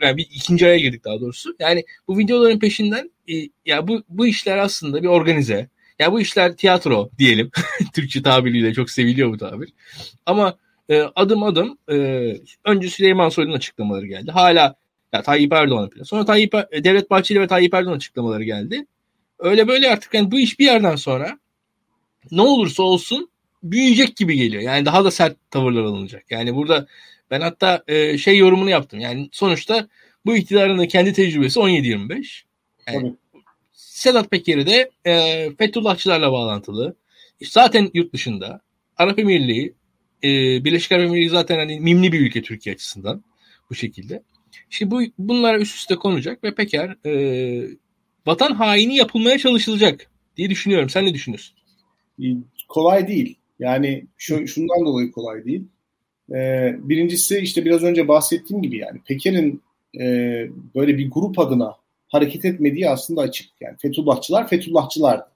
[0.00, 1.56] yani bir ikinci aya girdik daha doğrusu.
[1.58, 3.34] Yani bu videoların peşinden e,
[3.66, 5.68] ya bu bu işler aslında bir organize.
[5.98, 7.50] Ya bu işler tiyatro diyelim.
[7.94, 9.72] Türkçe tabiriyle çok seviliyor bu tabir.
[10.26, 11.96] Ama e, adım adım e,
[12.64, 14.30] önce Süleyman Soylu'nun açıklamaları geldi.
[14.30, 14.74] Hala
[15.12, 16.04] ya Tayyip Erdoğan'ın planı.
[16.04, 18.86] Sonra Tayyip e, Devlet Bahçeli ve Tayyip Erdoğan açıklamaları geldi.
[19.38, 21.38] Öyle böyle artık yani bu iş bir yerden sonra
[22.30, 23.30] ne olursa olsun
[23.62, 24.62] büyüyecek gibi geliyor.
[24.62, 26.24] Yani daha da sert tavırlar alınacak.
[26.30, 26.86] Yani burada
[27.30, 29.00] ben hatta e, şey yorumunu yaptım.
[29.00, 29.88] Yani sonuçta
[30.26, 32.42] bu iktidarın da kendi tecrübesi 17-25.
[32.92, 33.14] Yani
[33.72, 36.94] Sedat Peker'i de e, Fethullahçılarla bağlantılı.
[37.42, 38.60] Zaten yurt dışında.
[38.96, 39.74] Arap Emirliği,
[40.24, 43.24] e, Birleşik Arap Emirliği zaten hani mimli bir ülke Türkiye açısından
[43.70, 44.22] bu şekilde.
[44.70, 47.14] Şimdi bu bunlar üst üste konacak ve Peker e,
[48.26, 50.90] vatan haini yapılmaya çalışılacak diye düşünüyorum.
[50.90, 51.56] Sen ne düşünüyorsun?
[52.68, 53.38] Kolay değil.
[53.58, 55.64] Yani şu, şundan dolayı kolay değil.
[56.32, 59.62] Ee, birincisi işte biraz önce bahsettiğim gibi yani Peker'in
[60.00, 60.04] e,
[60.74, 61.76] böyle bir grup adına
[62.08, 63.46] hareket etmediği aslında açık.
[63.60, 65.26] Yani Fethullahçılar Fethullahçılardı.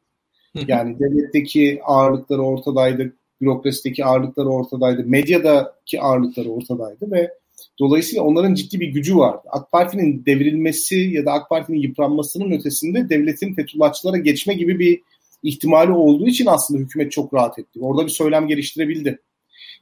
[0.67, 7.31] Yani devletteki ağırlıkları ortadaydı, bürokrasideki ağırlıkları ortadaydı, medyadaki ağırlıkları ortadaydı ve
[7.79, 9.43] dolayısıyla onların ciddi bir gücü vardı.
[9.51, 15.01] AK Parti'nin devrilmesi ya da AK Parti'nin yıpranmasının ötesinde devletin Fethullahçılara geçme gibi bir
[15.43, 17.79] ihtimali olduğu için aslında hükümet çok rahat etti.
[17.81, 19.19] Orada bir söylem geliştirebildi.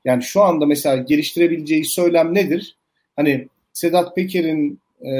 [0.04, 2.76] Yani şu anda mesela geliştirebileceği söylem nedir?
[3.16, 5.12] Hani Sedat Peker'in e,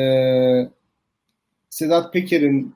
[1.70, 2.75] Sedat Peker'in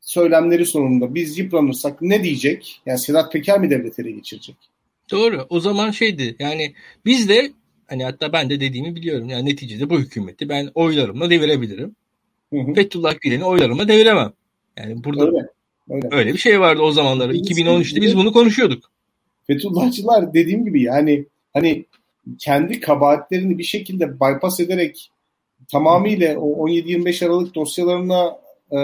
[0.00, 2.82] söylemleri sonunda biz yıpranırsak ne diyecek?
[2.86, 4.56] Yani Sedat Peker mi devlet ele geçirecek?
[5.10, 5.46] Doğru.
[5.48, 7.52] O zaman şeydi yani biz de
[7.86, 9.28] hani hatta ben de dediğimi biliyorum.
[9.28, 11.96] Yani neticede bu hükümeti ben oylarımla devirebilirim.
[12.52, 12.74] Hı hı.
[12.74, 14.32] Fethullah Gülen'i oylarımla deviremem.
[14.78, 15.48] Yani burada öyle,
[15.90, 16.08] öyle.
[16.10, 17.34] öyle bir şey vardı o zamanlarda.
[17.34, 18.90] 2013'te biz bunu konuşuyorduk.
[19.46, 21.84] Fethullahçılar dediğim gibi yani hani
[22.38, 25.10] kendi kabahatlerini bir şekilde bypass ederek
[25.72, 28.38] tamamıyla o 17-25 Aralık dosyalarına
[28.72, 28.78] e,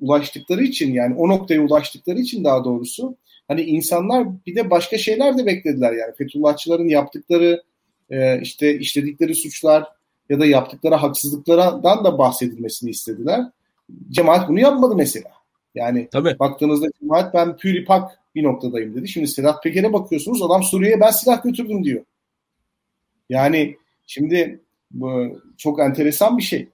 [0.00, 3.16] ulaştıkları için yani o noktaya ulaştıkları için daha doğrusu
[3.52, 7.62] hani insanlar bir de başka şeyler de beklediler yani Fethullahçıların yaptıkları
[8.10, 9.88] e, işte işledikleri suçlar
[10.28, 13.40] ya da yaptıkları haksızlıklardan da bahsedilmesini istediler.
[14.10, 15.30] Cemaat bunu yapmadı mesela.
[15.74, 16.38] Yani Tabii.
[16.38, 19.08] baktığınızda cemaat ben püripak bir noktadayım dedi.
[19.08, 22.04] Şimdi Sedat Peker'e bakıyorsunuz adam Suriye'ye ben silah götürdüm diyor.
[23.28, 24.60] Yani şimdi
[24.90, 26.68] bu çok enteresan bir şey.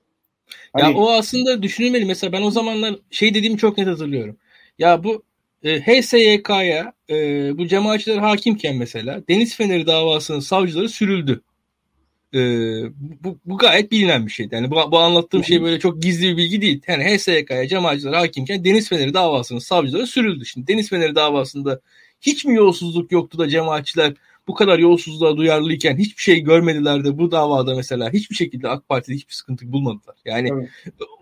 [0.73, 0.93] Hani...
[0.93, 2.05] Ya o aslında düşünülmeli.
[2.05, 4.37] Mesela ben o zamanlar şey dediğimi çok net hatırlıyorum.
[4.79, 5.23] Ya bu
[5.63, 7.15] e, HSYK'ya e,
[7.59, 11.41] bu cemaatçiler hakimken mesela Deniz Feneri davasının savcıları sürüldü.
[12.35, 12.41] E,
[12.97, 14.55] bu, bu gayet bilinen bir şeydi.
[14.55, 16.83] Yani bu, bu anlattığım şey böyle çok gizli bir bilgi değil.
[16.89, 20.47] Yani HSYK'ya cemaatçiler hakimken Deniz Feneri davasının savcıları sürüldü.
[20.47, 21.81] Şimdi Deniz Feneri davasında
[22.21, 24.15] hiç mi yolsuzluk yoktu da cemaatçiler
[24.49, 29.15] bu kadar yolsuzluğa duyarlıyken hiçbir şey görmediler de bu davada mesela hiçbir şekilde AK Parti'de
[29.15, 30.17] hiçbir sıkıntı bulmadılar.
[30.25, 30.69] Yani evet.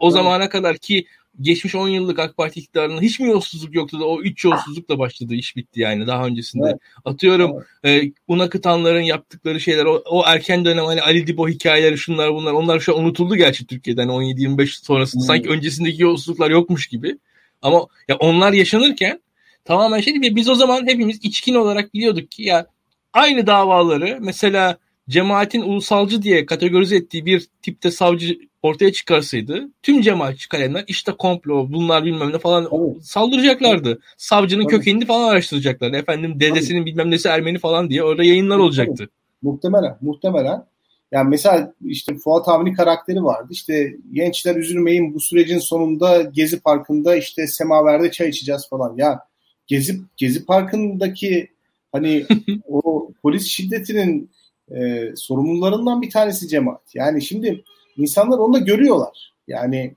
[0.01, 1.07] o zamana kadar ki
[1.40, 5.35] geçmiş 10 yıllık AK Parti iktidarında hiç mi yolsuzluk yoktu da o 3 yolsuzlukla başladı
[5.35, 6.66] iş bitti yani daha öncesinde.
[6.70, 6.81] Evet.
[7.05, 7.53] Atıyorum
[7.85, 8.05] evet.
[8.05, 12.53] e, un akıtanların yaptıkları şeyler o, o erken dönem hani Ali Dibo hikayeleri şunlar bunlar
[12.53, 15.27] onlar şu an unutuldu gerçi Türkiye'den 17-25 sonrasında hmm.
[15.27, 17.18] sanki öncesindeki yolsuzluklar yokmuş gibi.
[17.62, 19.20] Ama ya onlar yaşanırken
[19.64, 20.37] tamamen şey değil.
[20.37, 22.66] Biz o zaman hepimiz içkin olarak biliyorduk ki ya
[23.12, 30.48] aynı davaları mesela cemaatin ulusalcı diye kategorize ettiği bir tipte savcı ortaya çıkarsaydı tüm cemaatçi
[30.48, 33.02] kalemler işte komplo bunlar bilmem ne falan Tabii.
[33.02, 34.00] saldıracaklardı.
[34.16, 34.76] Savcının Tabii.
[34.76, 35.96] kökenini falan araştıracaklardı.
[35.96, 36.90] Efendim dedesinin Tabii.
[36.90, 38.94] bilmem nesi Ermeni falan diye orada yayınlar olacaktı.
[38.96, 39.09] Tabii.
[39.42, 40.64] Muhtemelen, muhtemelen.
[41.12, 43.48] Yani mesela işte Fuat Avni karakteri vardı.
[43.50, 48.94] İşte gençler üzülmeyin bu sürecin sonunda Gezi Parkı'nda işte semaverde çay içeceğiz falan.
[48.96, 49.20] Ya
[49.66, 51.48] Gezi Gezi Parkı'ndaki
[51.92, 52.26] hani
[52.68, 54.31] o polis şiddetinin
[54.70, 56.94] e, sorumlularından bir tanesi cemaat.
[56.94, 57.64] Yani şimdi
[57.97, 59.33] insanlar onu da görüyorlar.
[59.49, 59.95] Yani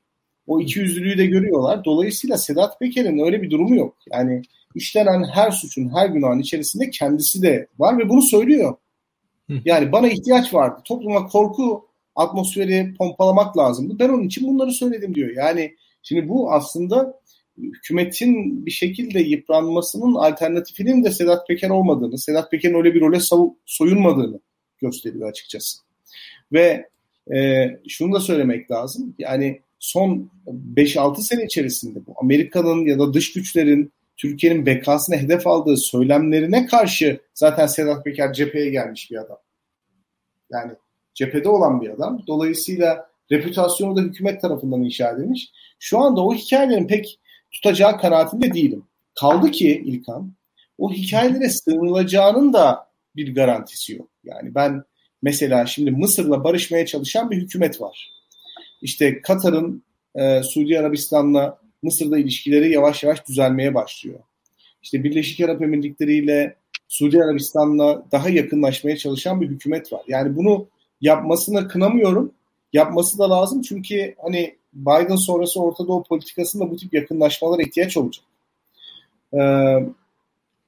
[0.47, 1.85] o iki yüzlülüğü de görüyorlar.
[1.85, 3.97] Dolayısıyla Sedat Peker'in öyle bir durumu yok.
[4.13, 4.41] Yani
[4.75, 8.75] işlenen her suçun, her günahın içerisinde kendisi de var ve bunu söylüyor.
[9.65, 10.81] Yani bana ihtiyaç vardı.
[10.85, 11.85] Topluma korku
[12.15, 13.99] atmosferi pompalamak lazımdı.
[13.99, 15.29] Ben onun için bunları söyledim diyor.
[15.35, 17.19] Yani şimdi bu aslında
[17.57, 23.19] hükümetin bir şekilde yıpranmasının alternatifinin de Sedat Peker olmadığını, Sedat Peker'in öyle bir role
[23.65, 24.39] soyunmadığını
[24.81, 25.79] gösteriyor açıkçası.
[26.53, 26.89] Ve
[27.35, 29.15] e, şunu da söylemek lazım.
[29.19, 30.31] Yani son
[30.75, 37.19] 5-6 sene içerisinde bu Amerika'nın ya da dış güçlerin Türkiye'nin bekasına hedef aldığı söylemlerine karşı
[37.33, 39.37] zaten Sedat Peker cepheye gelmiş bir adam.
[40.51, 40.71] Yani
[41.13, 42.23] cephede olan bir adam.
[42.27, 45.51] Dolayısıyla reputasyonu da hükümet tarafından inşa edilmiş.
[45.79, 47.19] Şu anda o hikayelerin pek
[47.51, 48.83] tutacağı kanaatinde değilim.
[49.19, 50.33] Kaldı ki İlkan
[50.77, 54.09] o hikayelere sığınılacağının da bir garantisi yok.
[54.23, 54.83] Yani ben
[55.21, 58.11] mesela şimdi Mısır'la barışmaya çalışan bir hükümet var.
[58.81, 59.83] İşte Katar'ın
[60.15, 64.19] e, Suudi Arabistan'la Mısır'da ilişkileri yavaş yavaş düzelmeye başlıyor.
[64.83, 66.55] İşte Birleşik Arap Emirlikleri ile
[66.87, 70.01] Suudi Arabistan'la daha yakınlaşmaya çalışan bir hükümet var.
[70.07, 70.67] Yani bunu
[71.01, 72.31] yapmasını kınamıyorum.
[72.73, 78.25] Yapması da lazım çünkü hani Biden sonrası Orta Doğu politikasında bu tip yakınlaşmalara ihtiyaç olacak.
[79.33, 79.39] Ee,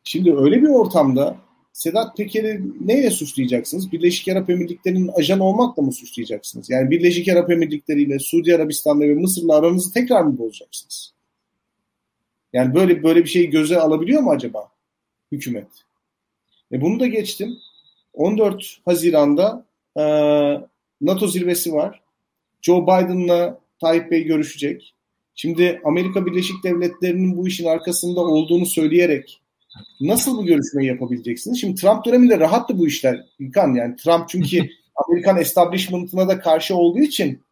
[0.03, 1.35] şimdi öyle bir ortamda
[1.73, 3.91] Sedat Peker'i neyle suçlayacaksınız?
[3.91, 6.69] Birleşik Arap Emirlikleri'nin ajan olmakla mı suçlayacaksınız?
[6.69, 11.13] Yani Birleşik Arap Emirlikleri ile Suudi Arabistan'la ve Mısır'la aranızı tekrar mı bozacaksınız?
[12.53, 14.71] Yani böyle böyle bir şeyi göze alabiliyor mu acaba
[15.31, 15.67] hükümet?
[16.71, 17.57] E bunu da geçtim.
[18.13, 19.65] 14 Haziran'da
[19.97, 20.03] e,
[21.01, 22.01] NATO zirvesi var.
[22.61, 24.93] Joe Biden'la Tayyip Bey görüşecek.
[25.35, 29.41] Şimdi Amerika Birleşik Devletleri'nin bu işin arkasında olduğunu söyleyerek
[30.01, 31.61] nasıl bu görüşmeyi yapabileceksiniz?
[31.61, 33.73] Şimdi Trump döneminde rahattı bu işler İlkan.
[33.73, 34.57] Yani Trump çünkü
[34.95, 37.43] Amerikan establishment'ına da karşı olduğu için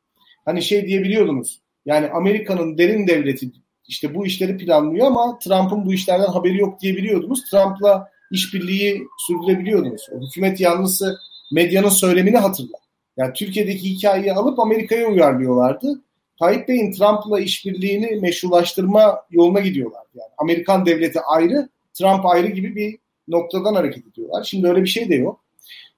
[0.46, 1.62] hani şey diyebiliyordunuz.
[1.86, 3.52] Yani Amerika'nın derin devleti
[3.88, 7.50] işte bu işleri planlıyor ama Trump'ın bu işlerden haberi yok diyebiliyordunuz.
[7.52, 10.08] Trump'la işbirliği sürdürebiliyordunuz.
[10.12, 11.18] O hükümet yanlısı
[11.52, 12.78] medyanın söylemini hatırla.
[13.18, 16.02] Yani Türkiye'deki hikayeyi alıp Amerika'ya uyarlıyorlardı.
[16.40, 20.04] Tayyip Bey'in Trump'la işbirliğini meşrulaştırma yoluna gidiyorlar.
[20.16, 24.44] Yani Amerikan devleti ayrı, Trump ayrı gibi bir noktadan hareket ediyorlar.
[24.44, 25.40] Şimdi öyle bir şey de yok.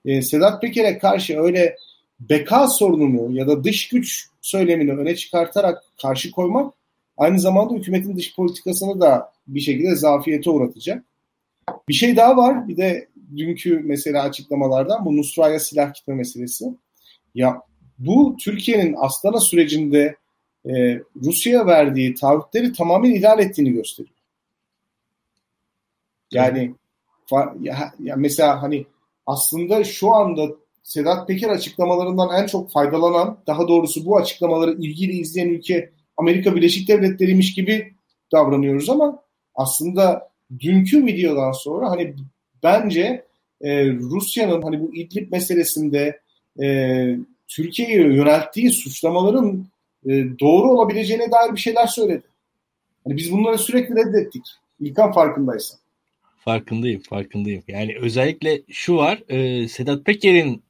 [0.05, 1.75] Ee, Sedat Peker'e karşı öyle
[2.19, 6.73] beka sorununu ya da dış güç söylemini öne çıkartarak karşı koymak
[7.17, 11.03] aynı zamanda hükümetin dış politikasını da bir şekilde zafiyete uğratacak.
[11.89, 12.67] Bir şey daha var.
[12.67, 16.65] Bir de dünkü mesela açıklamalardan bu Nusra'ya silah gitme meselesi.
[17.35, 17.61] Ya
[17.99, 20.15] bu Türkiye'nin Astana sürecinde
[20.65, 24.20] e, Rusya'ya verdiği taahhütleri tamamen ihlal ettiğini gösteriyor.
[26.31, 26.75] Yani
[27.61, 28.85] ya, ya mesela hani
[29.25, 30.47] aslında şu anda
[30.83, 36.87] Sedat Peker açıklamalarından en çok faydalanan, daha doğrusu bu açıklamaları ilgili izleyen ülke Amerika Birleşik
[36.87, 37.93] Devletleri'ymiş gibi
[38.31, 39.19] davranıyoruz ama
[39.55, 42.15] aslında dünkü videodan sonra hani
[42.63, 43.25] bence
[43.61, 46.19] e, Rusya'nın hani bu İdlib meselesinde
[46.61, 46.65] e,
[47.47, 49.65] Türkiye'ye yönelttiği suçlamaların
[50.05, 52.23] e, doğru olabileceğine dair bir şeyler söyledi.
[53.03, 54.43] Hani biz bunları sürekli reddettik.
[54.79, 55.80] İlkan farkındaysan.
[56.45, 57.63] Farkındayım, farkındayım.
[57.67, 60.63] Yani özellikle şu var, e, Sedat Peker'in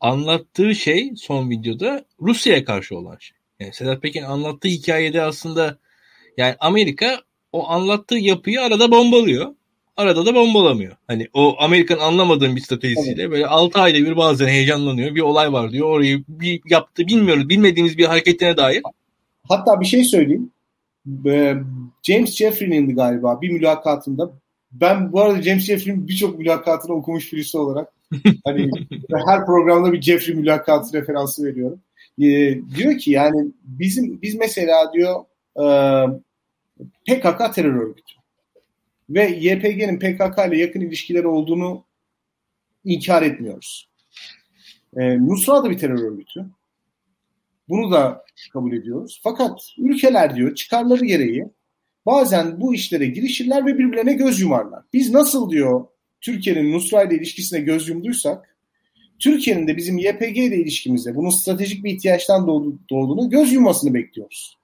[0.00, 3.36] anlattığı şey son videoda Rusya'ya karşı olan şey.
[3.60, 5.78] Yani Sedat Peker'in anlattığı hikayede aslında
[6.36, 7.20] yani Amerika
[7.52, 9.54] o anlattığı yapıyı arada bombalıyor.
[9.96, 10.96] Arada da bombalamıyor.
[11.06, 13.30] Hani o Amerikan anlamadığım bir stratejisiyle evet.
[13.30, 15.14] böyle 6 ayda bir bazen heyecanlanıyor.
[15.14, 15.88] Bir olay var diyor.
[15.88, 17.48] Orayı bir yaptı bilmiyoruz.
[17.48, 18.82] Bilmediğimiz bir hareketine dair.
[19.48, 20.50] Hatta bir şey söyleyeyim.
[22.02, 24.32] James Jeffrey'nin galiba bir mülakatında
[24.72, 27.92] ben bu arada James Jeffrey'in birçok mülakatını okumuş birisi olarak
[28.44, 28.70] hani
[29.26, 31.80] her programda bir Jeffrey mülakatı referansı veriyorum.
[32.18, 35.24] Ee, diyor ki yani bizim biz mesela diyor
[35.56, 35.64] e,
[37.06, 38.14] PKK terör örgütü
[39.10, 41.84] ve YPG'nin PKK ile yakın ilişkileri olduğunu
[42.84, 43.88] inkar etmiyoruz.
[44.96, 46.46] E, Nusra da bir terör örgütü.
[47.68, 49.20] Bunu da kabul ediyoruz.
[49.24, 51.48] Fakat ülkeler diyor çıkarları gereği
[52.08, 54.82] bazen bu işlere girişirler ve birbirlerine göz yumarlar.
[54.92, 55.84] Biz nasıl diyor
[56.20, 58.56] Türkiye'nin Nusra ile ilişkisine göz yumduysak
[59.18, 62.46] Türkiye'nin de bizim YPG ile ilişkimize bunun stratejik bir ihtiyaçtan
[62.90, 64.58] doğduğunu göz yummasını bekliyoruz.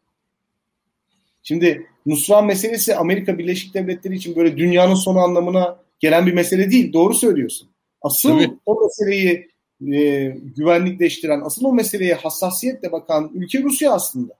[1.42, 6.92] Şimdi Nusra meselesi Amerika Birleşik Devletleri için böyle dünyanın sonu anlamına gelen bir mesele değil.
[6.92, 7.68] Doğru söylüyorsun.
[8.02, 8.50] Asıl Tabii.
[8.66, 9.48] o meseleyi
[9.92, 10.26] e,
[10.56, 14.34] güvenlikleştiren, asıl o meseleye hassasiyetle bakan ülke Rusya aslında.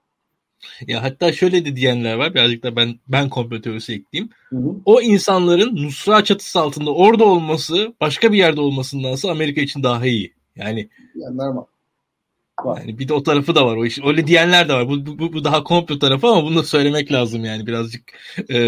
[0.87, 2.33] Ya hatta şöyle de diyenler var.
[2.33, 4.29] Birazcık da ben ben komplo teorisi ekleyeyim.
[4.49, 4.75] Hı hı.
[4.85, 10.33] O insanların Nusra çatısı altında orada olması başka bir yerde olmasındansa Amerika için daha iyi.
[10.55, 11.63] Yani normal.
[12.63, 12.79] Var.
[12.79, 13.75] Yani bir de o tarafı da var.
[13.75, 13.99] O iş.
[14.05, 14.89] Öyle diyenler de var.
[14.89, 18.03] Bu, bu, bu daha komplo tarafı ama bunu da söylemek lazım yani birazcık
[18.49, 18.59] e,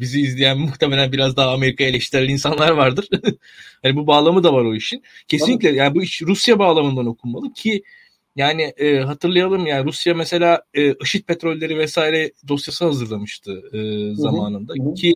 [0.00, 3.08] bizi izleyen muhtemelen biraz daha Amerika eleştiren insanlar vardır.
[3.82, 5.02] hani bu bağlamı da var o işin.
[5.28, 7.82] Kesinlikle yani bu iş Rusya bağlamından okunmalı ki
[8.36, 14.90] yani e, hatırlayalım yani Rusya mesela e, IŞİD petrolleri vesaire dosyası hazırlamıştı e, zamanında hı
[14.90, 14.94] hı.
[14.94, 15.14] ki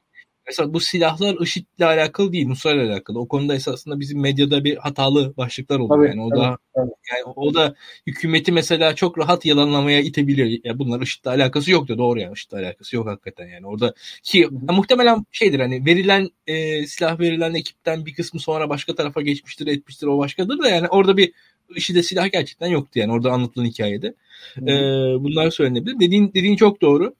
[0.50, 3.18] mesela bu silahlar IŞİD ile alakalı değil Nusra ile alakalı.
[3.18, 5.94] O konuda esasında bizim medyada bir hatalı başlıklar oldu.
[5.94, 6.90] Tabii, yani o tabii, da tabii.
[7.12, 7.74] yani o da
[8.06, 10.64] hükümeti mesela çok rahat yalanlamaya itebiliyor.
[10.64, 13.66] Ya bunlar IŞİD'le alakası yok da doğru yani IŞİD'le alakası yok hakikaten yani.
[13.66, 18.94] Orada ki ya, muhtemelen şeydir hani verilen e, silah verilen ekipten bir kısmı sonra başka
[18.94, 21.32] tarafa geçmiştir, etmiştir, o başkadır da yani orada bir
[21.76, 24.14] IŞİD'e silah gerçekten yoktu yani orada anlatılan hikayede.
[24.54, 24.68] Hmm.
[24.68, 24.74] E,
[25.20, 26.00] bunlar söylenebilir.
[26.00, 27.14] Dediğin dediğin çok doğru.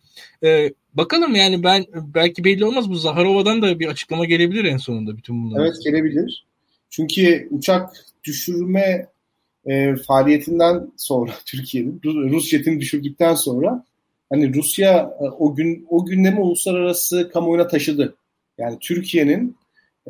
[0.44, 5.16] E, bakalım yani ben belki belli olmaz bu Zaharova'dan da bir açıklama gelebilir en sonunda
[5.16, 5.60] bütün bunlar.
[5.60, 6.46] Evet gelebilir.
[6.90, 7.90] Çünkü uçak
[8.24, 9.06] düşürme
[9.66, 13.84] e, faaliyetinden sonra Türkiye'nin Rus jetini düşürdükten sonra
[14.30, 18.14] hani Rusya e, o gün o gündemi uluslararası kamuoyuna taşıdı.
[18.58, 19.56] Yani Türkiye'nin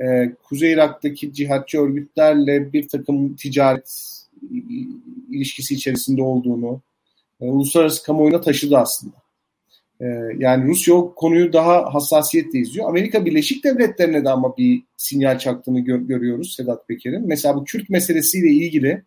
[0.00, 4.16] e, Kuzey Irak'taki cihatçı örgütlerle bir takım ticaret
[5.30, 6.80] ilişkisi içerisinde olduğunu
[7.40, 9.19] e, uluslararası kamuoyuna taşıdı aslında.
[10.00, 10.06] E,
[10.38, 12.88] yani Rusya o konuyu daha hassasiyetle izliyor.
[12.88, 17.28] Amerika Birleşik Devletleri'ne de ama bir sinyal çaktığını gör, görüyoruz Sedat Peker'in.
[17.28, 19.02] Mesela bu Kürt meselesiyle ilgili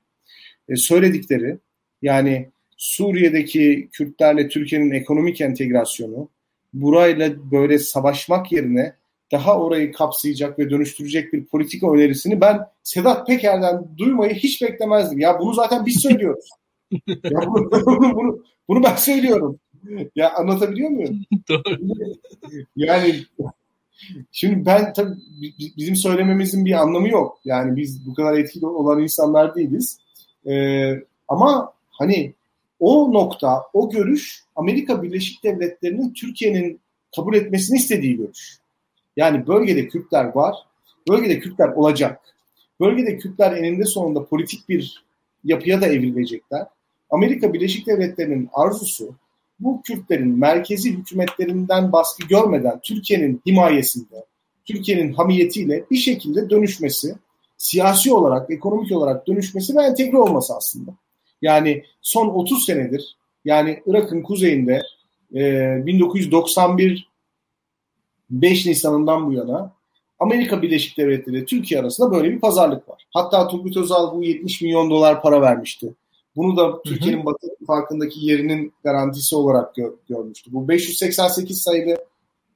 [0.69, 1.58] e, söyledikleri
[2.01, 6.29] yani Suriye'deki Kürtlerle Türkiye'nin ekonomik entegrasyonu
[6.73, 8.93] burayla böyle savaşmak yerine
[9.32, 15.19] daha orayı kapsayacak ve dönüştürecek bir politika önerisini ben Sedat Peker'den duymayı hiç beklemezdim.
[15.19, 16.49] Ya bunu zaten biz söylüyoruz.
[17.08, 19.60] ya bunu, bunu, bunu, bunu ben söylüyorum.
[20.15, 21.19] Ya anlatabiliyor muyum?
[21.50, 21.78] Doğru.
[22.76, 23.15] Yani
[24.32, 25.15] şimdi ben tabii
[25.78, 27.39] bizim söylememizin bir anlamı yok.
[27.46, 30.00] Yani biz bu kadar etkili olan insanlar değiliz.
[30.48, 30.93] Ee,
[31.28, 32.34] ama hani
[32.80, 36.80] o nokta, o görüş Amerika Birleşik Devletleri'nin Türkiye'nin
[37.15, 38.58] kabul etmesini istediği görüş.
[39.17, 40.56] Yani bölgede Kürtler var,
[41.10, 42.22] bölgede Kürtler olacak.
[42.80, 45.04] Bölgede Kürtler eninde sonunda politik bir
[45.43, 46.67] yapıya da evrilecekler.
[47.10, 49.15] Amerika Birleşik Devletleri'nin arzusu
[49.59, 54.25] bu Kürtlerin merkezi hükümetlerinden baskı görmeden Türkiye'nin himayesinde,
[54.65, 57.15] Türkiye'nin hamiyetiyle bir şekilde dönüşmesi,
[57.57, 60.91] siyasi olarak, ekonomik olarak dönüşmesi ve entegre olması aslında.
[61.41, 64.81] Yani son 30 senedir yani Irak'ın kuzeyinde
[65.35, 67.13] e, 1991
[68.29, 69.73] 5 Nisan'ından bu yana
[70.19, 73.05] Amerika Birleşik Devletleri Türkiye arasında böyle bir pazarlık var.
[73.13, 75.93] Hatta Turgut Özal bu 70 milyon dolar para vermişti.
[76.36, 80.54] Bunu da Türkiye'nin Batı farkındaki yerinin garantisi olarak gör, görmüştü.
[80.54, 81.98] Bu 588 sayılı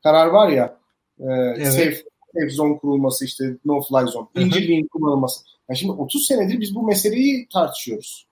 [0.04, 0.78] karar var ya
[1.20, 1.74] e, evet.
[1.74, 4.28] safe, safe zone kurulması işte no fly zone.
[4.36, 5.46] İncirliğin kullanılması.
[5.70, 8.28] Yani şimdi 30 senedir biz bu meseleyi tartışıyoruz.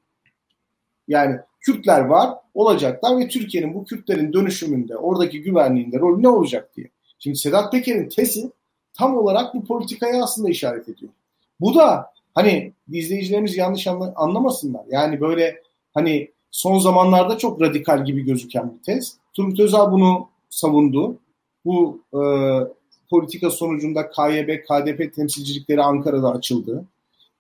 [1.08, 6.90] Yani Kürtler var, olacaklar ve Türkiye'nin bu Kürtlerin dönüşümünde, oradaki güvenliğinde rolü ne olacak diye.
[7.20, 8.52] Şimdi Sedat Peker'in tezi
[8.94, 11.12] tam olarak bu politikaya aslında işaret ediyor.
[11.60, 14.84] Bu da hani izleyicilerimiz yanlış anlamasınlar.
[14.90, 15.62] Yani böyle
[15.94, 19.18] hani son zamanlarda çok radikal gibi gözüken bir tez.
[19.34, 21.18] Turgut Özal bunu savundu.
[21.66, 22.22] Bu e,
[23.10, 26.86] politika sonucunda KYB, KDP temsilcilikleri Ankara'da açıldı.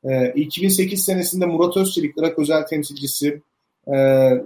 [0.03, 3.41] E, 2008 senesinde Murat Özçelik, Irak özel temsilcisi
[3.87, 3.93] e,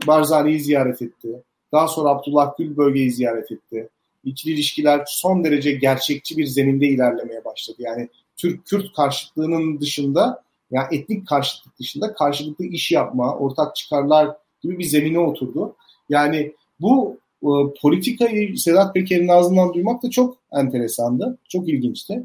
[0.07, 1.43] Barzani'yi ziyaret etti.
[1.71, 3.89] Daha sonra Abdullah Gül bölgeyi ziyaret etti.
[4.23, 7.77] İkili ilişkiler son derece gerçekçi bir zeminde ilerlemeye başladı.
[7.79, 8.09] Yani
[8.39, 15.19] Türk-Kürt karşıtlığının dışında yani etnik karşıtlık dışında karşılıklı iş yapma, ortak çıkarlar gibi bir zemine
[15.19, 15.75] oturdu.
[16.09, 17.49] Yani bu e,
[17.81, 21.37] politikayı Sedat Peker'in ağzından duymak da çok enteresandı.
[21.49, 22.23] Çok ilginçti.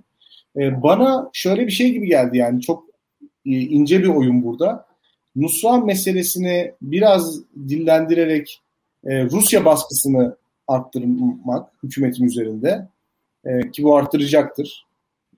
[0.57, 2.85] E, bana şöyle bir şey gibi geldi yani çok
[3.47, 4.87] e, ince bir oyun burada.
[5.37, 8.61] Nusra meselesini biraz dillendirerek
[9.05, 10.37] e, Rusya baskısını
[10.69, 12.89] arttırmak hükümetin üzerinde
[13.45, 14.87] e, ki bu arttıracaktır.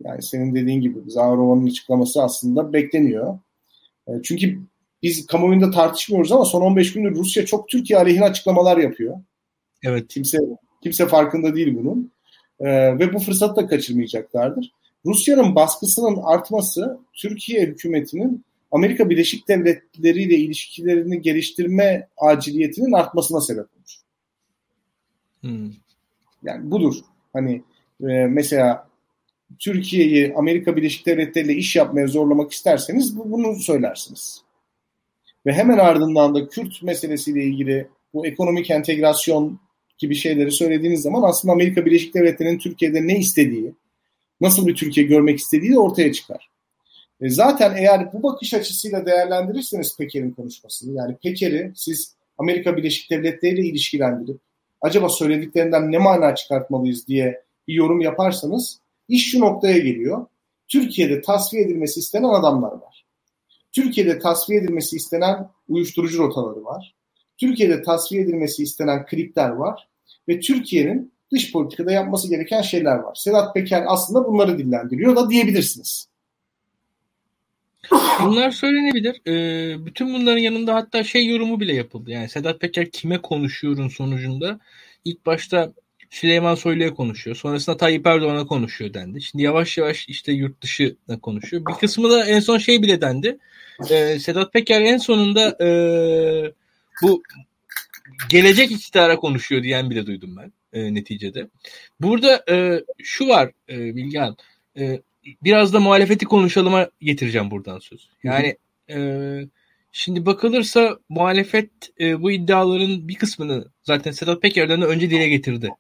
[0.05, 3.39] Yani senin dediğin gibi Zavrova'nın açıklaması aslında bekleniyor.
[4.09, 4.59] E, çünkü
[5.03, 9.17] biz kamuoyunda tartışmıyoruz ama son 15 gündür Rusya çok Türkiye aleyhine açıklamalar yapıyor.
[9.83, 10.09] Evet.
[10.09, 10.39] Kimse
[10.83, 12.13] kimse farkında değil bunun.
[12.61, 14.73] E, ve bu fırsatı da kaçırmayacaklardır.
[15.07, 23.97] Rusya'nın baskısının artması Türkiye hükümetinin Amerika Birleşik Devletleri ile ilişkilerini geliştirme aciliyetinin artmasına sebep olur.
[25.41, 25.71] Hmm.
[26.43, 26.95] Yani budur.
[27.33, 27.63] Hani
[28.01, 28.86] e, mesela
[29.59, 34.43] Türkiye'yi Amerika Birleşik Devletleri ile iş yapmaya zorlamak isterseniz bu, bunu söylersiniz.
[35.47, 39.61] Ve hemen ardından da Kürt meselesiyle ilgili bu ekonomik entegrasyon
[39.99, 43.75] gibi şeyleri söylediğiniz zaman aslında Amerika Birleşik Devletleri'nin Türkiye'de ne istediği,
[44.41, 46.51] nasıl bir Türkiye görmek istediği de ortaya çıkar.
[47.21, 53.55] E zaten eğer bu bakış açısıyla değerlendirirseniz Peker'in konuşmasını, yani Peker'i siz Amerika Birleşik Devletleri
[53.55, 54.39] ile ilişkilendirip
[54.81, 60.27] acaba söylediklerinden ne mana çıkartmalıyız diye bir yorum yaparsanız iş şu noktaya geliyor.
[60.69, 63.07] Türkiye'de tasfiye edilmesi istenen adamlar var.
[63.73, 66.95] Türkiye'de tasfiye edilmesi istenen uyuşturucu rotaları var.
[67.39, 69.89] Türkiye'de tasfiye edilmesi istenen klipler var.
[70.29, 73.15] Ve Türkiye'nin dış politikada yapması gereken şeyler var.
[73.15, 76.09] Sedat Peker aslında bunları dillendiriyor da diyebilirsiniz.
[78.25, 79.21] Bunlar söylenebilir.
[79.27, 82.11] Ee, bütün bunların yanında hatta şey yorumu bile yapıldı.
[82.11, 84.61] Yani Sedat Peker kime konuşuyorun sonucunda
[85.05, 85.73] ilk başta
[86.11, 87.37] Süleyman Soylu'ya konuşuyor.
[87.37, 89.23] Sonrasında Tayyip Erdoğan'a konuşuyor dendi.
[89.23, 91.67] Şimdi yavaş yavaş işte yurt dışına konuşuyor.
[91.67, 93.39] Bir kısmı da en son şey bile dendi.
[93.91, 95.69] Ee, Sedat Peker en sonunda e,
[97.03, 97.23] bu
[98.31, 101.49] gelecek iktidara konuşuyor diyen bile duydum ben e, neticede.
[102.01, 104.37] Burada e, şu var e, Bilgehan.
[104.79, 105.01] E,
[105.45, 108.09] biraz da muhalefeti konuşalıma getireceğim buradan söz.
[108.25, 108.57] Yani
[108.91, 108.99] e,
[109.93, 115.71] şimdi bakılırsa muhalefet e, bu iddiaların bir kısmını zaten Sedat Peker'den önce dile getirdi.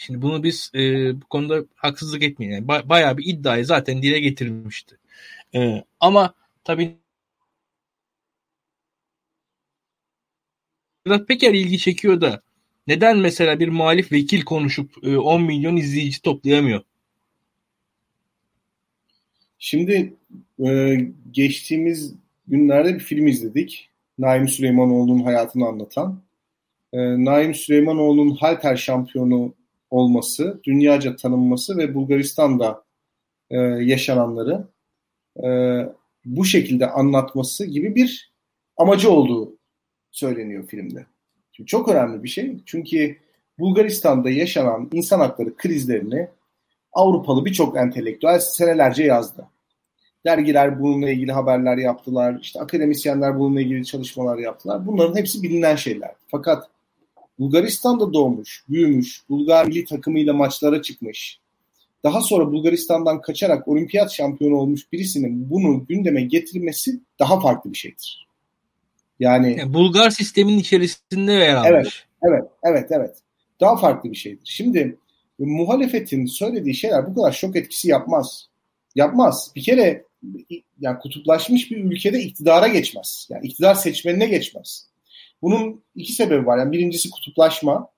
[0.00, 0.80] Şimdi bunu biz e,
[1.20, 2.52] bu konuda haksızlık etmeyin.
[2.52, 4.98] Yani ba- bayağı bir iddiayı zaten dile getirmişti.
[5.54, 6.34] E, ama
[6.64, 6.96] tabii
[11.06, 12.42] Sedat Peker ilgi çekiyor da
[12.86, 16.82] neden mesela bir muhalif vekil konuşup e, 10 milyon izleyici toplayamıyor?
[19.58, 20.14] Şimdi
[20.66, 20.96] e,
[21.30, 22.14] geçtiğimiz
[22.48, 23.90] günlerde bir film izledik.
[24.18, 26.22] Naim Süleymanoğlu'nun hayatını anlatan.
[26.92, 29.54] E, Naim Süleymanoğlu'nun halter şampiyonu
[29.90, 32.84] olması, dünyaca tanınması ve Bulgaristan'da
[33.50, 34.68] e, yaşananları
[35.44, 35.48] e,
[36.24, 38.32] bu şekilde anlatması gibi bir
[38.76, 39.56] amacı olduğu
[40.10, 41.06] söyleniyor filmde.
[41.52, 42.56] Şimdi çok önemli bir şey.
[42.66, 43.16] Çünkü
[43.58, 46.28] Bulgaristan'da yaşanan insan hakları krizlerini
[46.92, 49.46] Avrupalı birçok entelektüel senelerce yazdı.
[50.26, 52.38] Dergiler bununla ilgili haberler yaptılar.
[52.42, 54.86] İşte akademisyenler bununla ilgili çalışmalar yaptılar.
[54.86, 56.10] Bunların hepsi bilinen şeyler.
[56.28, 56.68] Fakat
[57.40, 61.38] Bulgaristan'da doğmuş, büyümüş, Bulgar milli takımıyla maçlara çıkmış.
[62.04, 68.26] Daha sonra Bulgaristan'dan kaçarak olimpiyat şampiyonu olmuş birisinin bunu gündeme getirmesi daha farklı bir şeydir.
[69.20, 72.06] Yani, yani Bulgar sistemin içerisinde yer almış.
[72.22, 73.16] Evet, evet, evet, evet.
[73.60, 74.42] Daha farklı bir şeydir.
[74.44, 74.98] Şimdi
[75.38, 78.48] muhalefetin söylediği şeyler bu kadar şok etkisi yapmaz.
[78.94, 79.52] Yapmaz.
[79.56, 80.04] Bir kere
[80.80, 83.28] yani kutuplaşmış bir ülkede iktidara geçmez.
[83.30, 84.89] Yani iktidar seçmenine geçmez.
[85.42, 86.58] Bunun iki sebebi var.
[86.58, 87.88] Yani birincisi kutuplaşma.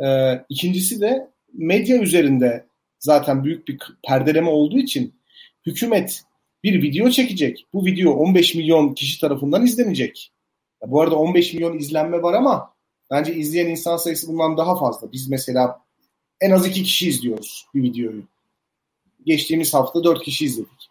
[0.00, 2.66] Ee, ikincisi de medya üzerinde
[2.98, 5.14] zaten büyük bir perdeleme olduğu için
[5.66, 6.22] hükümet
[6.64, 7.66] bir video çekecek.
[7.72, 10.32] Bu video 15 milyon kişi tarafından izlenecek.
[10.82, 12.74] Ya bu arada 15 milyon izlenme var ama
[13.10, 15.12] bence izleyen insan sayısı bundan daha fazla.
[15.12, 15.80] Biz mesela
[16.40, 18.22] en az iki kişi izliyoruz bir videoyu.
[19.26, 20.88] Geçtiğimiz hafta dört kişi izledik.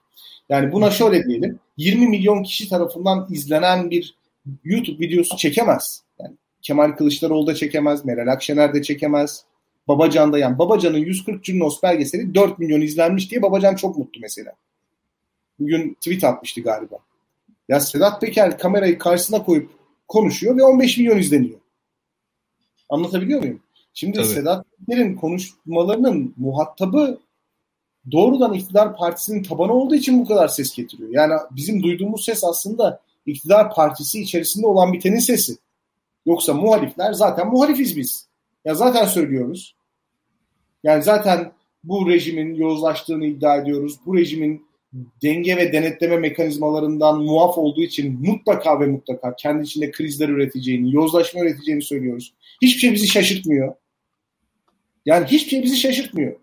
[0.49, 1.59] Yani buna şöyle diyelim.
[1.77, 4.15] 20 milyon kişi tarafından izlenen bir
[4.63, 6.03] YouTube videosu çekemez.
[6.19, 9.45] Yani Kemal Kılıçdaroğlu da çekemez, Meral Akşener de çekemez.
[9.87, 14.53] Babacan da yani Babacan'ın 140 Cünnos belgeseli 4 milyon izlenmiş diye Babacan çok mutlu mesela.
[15.59, 16.97] Bugün tweet atmıştı galiba.
[17.69, 19.69] Ya Sedat Peker kamerayı karşısına koyup
[20.07, 21.59] konuşuyor ve 15 milyon izleniyor.
[22.89, 23.61] Anlatabiliyor muyum?
[23.93, 24.27] Şimdi Tabii.
[24.27, 27.19] Sedat Peker'in konuşmalarının muhatabı
[28.11, 31.09] doğrudan iktidar partisinin tabanı olduğu için bu kadar ses getiriyor.
[31.13, 35.57] Yani bizim duyduğumuz ses aslında iktidar partisi içerisinde olan bitenin sesi.
[36.25, 38.27] Yoksa muhalifler zaten muhalifiz biz.
[38.65, 39.75] Ya zaten söylüyoruz.
[40.83, 41.51] Yani zaten
[41.83, 43.99] bu rejimin yozlaştığını iddia ediyoruz.
[44.05, 44.65] Bu rejimin
[45.23, 51.41] denge ve denetleme mekanizmalarından muaf olduğu için mutlaka ve mutlaka kendi içinde krizler üreteceğini, yozlaşma
[51.41, 52.33] üreteceğini söylüyoruz.
[52.61, 53.75] Hiçbir şey bizi şaşırtmıyor.
[55.05, 56.35] Yani hiçbir şey bizi şaşırtmıyor.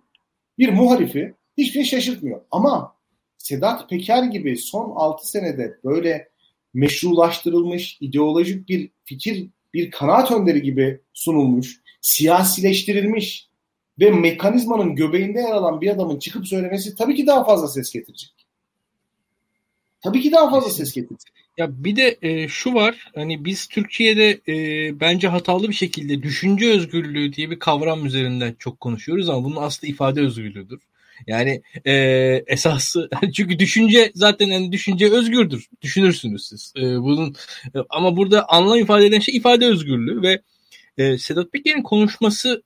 [0.59, 2.41] Bir muhalifi hiçbir şey şaşırtmıyor.
[2.51, 2.95] Ama
[3.39, 6.29] Sedat Peker gibi son 6 senede böyle
[6.75, 13.49] meşrulaştırılmış ideolojik bir fikir, bir kanaat önderi gibi sunulmuş, siyasileştirilmiş
[14.01, 18.31] ve mekanizmanın göbeğinde yer alan bir adamın çıkıp söylemesi tabii ki daha fazla ses getirecek.
[20.01, 21.33] Tabii ki daha fazla ses getirecek.
[21.57, 26.71] Ya bir de e, şu var hani biz Türkiye'de e, bence hatalı bir şekilde düşünce
[26.71, 30.81] özgürlüğü diye bir kavram üzerinden çok konuşuyoruz ama bunun aslı ifade özgürlüğüdür.
[31.27, 31.93] Yani e,
[32.47, 35.69] esası çünkü düşünce zaten yani düşünce özgürdür.
[35.83, 36.73] Düşünürsünüz siz.
[36.77, 37.37] E, bunun
[37.75, 40.43] e, ama burada anlam ifade eden şey ifade özgürlüğü ve
[40.99, 42.62] e, Sedat Peker'in konuşması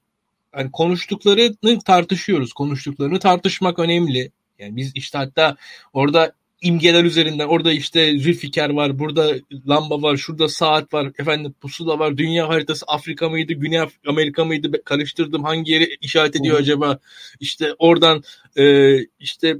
[0.52, 2.52] hani konuştuklarını tartışıyoruz.
[2.52, 4.32] Konuştuklarını tartışmak önemli.
[4.58, 5.56] Yani biz işte hatta
[5.92, 6.32] orada
[6.62, 9.34] imgeler üzerinden orada işte Zülfikar var, burada
[9.68, 14.84] lamba var, şurada saat var, efendim pusula var, dünya haritası Afrika mıydı, Güney Amerika mıydı
[14.84, 16.98] karıştırdım hangi yeri işaret ediyor acaba?
[17.40, 18.22] İşte oradan
[18.56, 19.56] e, işte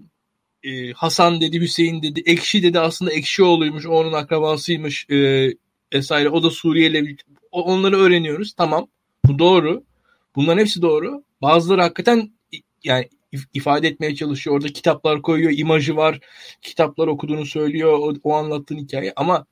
[0.62, 5.48] e, Hasan dedi, Hüseyin dedi, Ekşi dedi aslında Ekşioğlu'ymuş, onun akrabasıymış e,
[5.94, 6.28] vesaire.
[6.28, 7.16] O da Suriyeli.
[7.53, 8.53] Onları öğreniyoruz.
[8.53, 8.88] Tamam.
[9.24, 9.84] Bu doğru.
[10.36, 11.24] Bunların hepsi doğru.
[11.42, 12.32] Bazıları hakikaten
[12.84, 13.09] yani
[13.55, 14.57] ifade etmeye çalışıyor.
[14.57, 16.20] Orada kitaplar koyuyor, imajı var.
[16.62, 19.47] Kitaplar okuduğunu söylüyor o, o anlattığın hikaye ama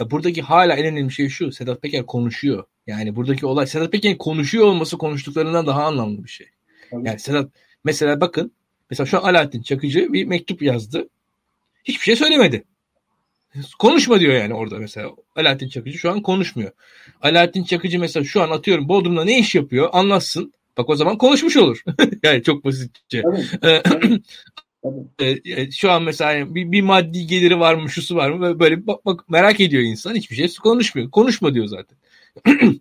[0.00, 1.52] e, buradaki hala en önemli şey şu.
[1.52, 2.64] Sedat Peker konuşuyor.
[2.86, 6.46] Yani buradaki olay Sedat Peker'in konuşuyor olması konuştuklarından daha anlamlı bir şey.
[6.90, 7.08] Tabii.
[7.08, 7.50] Yani Sedat
[7.84, 8.52] mesela bakın
[8.90, 11.08] mesela şu an Alaaddin Çakıcı bir mektup yazdı.
[11.84, 12.64] Hiçbir şey söylemedi.
[13.78, 15.10] Konuşma diyor yani orada mesela.
[15.36, 16.70] Alaaddin Çakıcı şu an konuşmuyor.
[17.22, 20.52] Alaaddin Çakıcı mesela şu an atıyorum Bodrum'da ne iş yapıyor anlatsın.
[20.78, 21.82] Bak o zaman konuşmuş olur.
[22.22, 23.22] yani çok basitçe.
[23.22, 24.22] Tabii.
[24.82, 25.70] Tabii.
[25.72, 28.60] şu an mesela bir, bir maddi geliri var mı, şusu var mı?
[28.60, 30.14] Böyle bak, bak merak ediyor insan.
[30.14, 31.10] Hiçbir şey konuşmuyor.
[31.10, 31.98] Konuşma diyor zaten.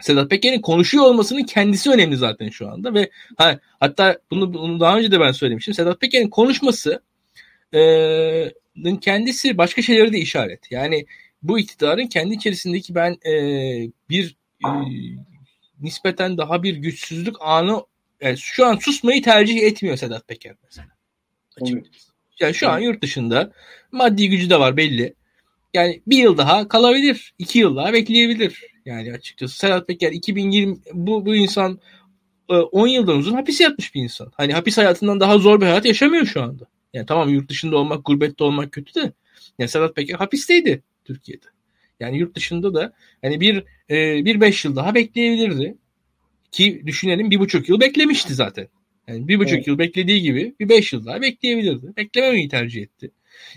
[0.00, 4.98] Sedat Peker'in konuşuyor olmasının kendisi önemli zaten şu anda ve ha, hatta bunu, bunu daha
[4.98, 5.74] önce de ben söylemiştim.
[5.74, 7.02] Sedat Peker'in konuşması
[7.74, 8.52] e,
[9.00, 10.72] kendisi başka şeyleri de işaret.
[10.72, 11.06] Yani
[11.42, 13.32] bu iktidarın kendi içerisindeki ben e,
[14.10, 14.68] bir e,
[15.80, 17.82] nispeten daha bir güçsüzlük anı
[18.20, 20.88] yani şu an susmayı tercih etmiyor Sedat Peker mesela.
[21.60, 22.08] Açıkçası.
[22.40, 23.52] Yani şu an yurt dışında
[23.92, 25.14] maddi gücü de var belli.
[25.74, 27.34] Yani bir yıl daha kalabilir.
[27.38, 28.64] iki yıl daha bekleyebilir.
[28.84, 31.80] Yani açıkçası Sedat Peker 2020 bu, bu insan
[32.48, 34.32] 10 e, yıldan uzun hapis yatmış bir insan.
[34.36, 36.64] Hani hapis hayatından daha zor bir hayat yaşamıyor şu anda.
[36.94, 39.12] Yani tamam yurt dışında olmak, gurbette olmak kötü de.
[39.58, 41.46] Yani Sedat Peker hapisteydi Türkiye'de.
[42.00, 42.92] Yani yurt dışında da
[43.22, 45.74] hani bir e, bir beş yıl daha bekleyebilirdi.
[46.52, 48.68] Ki düşünelim bir buçuk yıl beklemişti zaten.
[49.08, 49.66] Yani bir buçuk evet.
[49.66, 51.96] yıl beklediği gibi bir beş yıl daha bekleyebilirdi.
[51.96, 53.10] Beklememeyi tercih etti.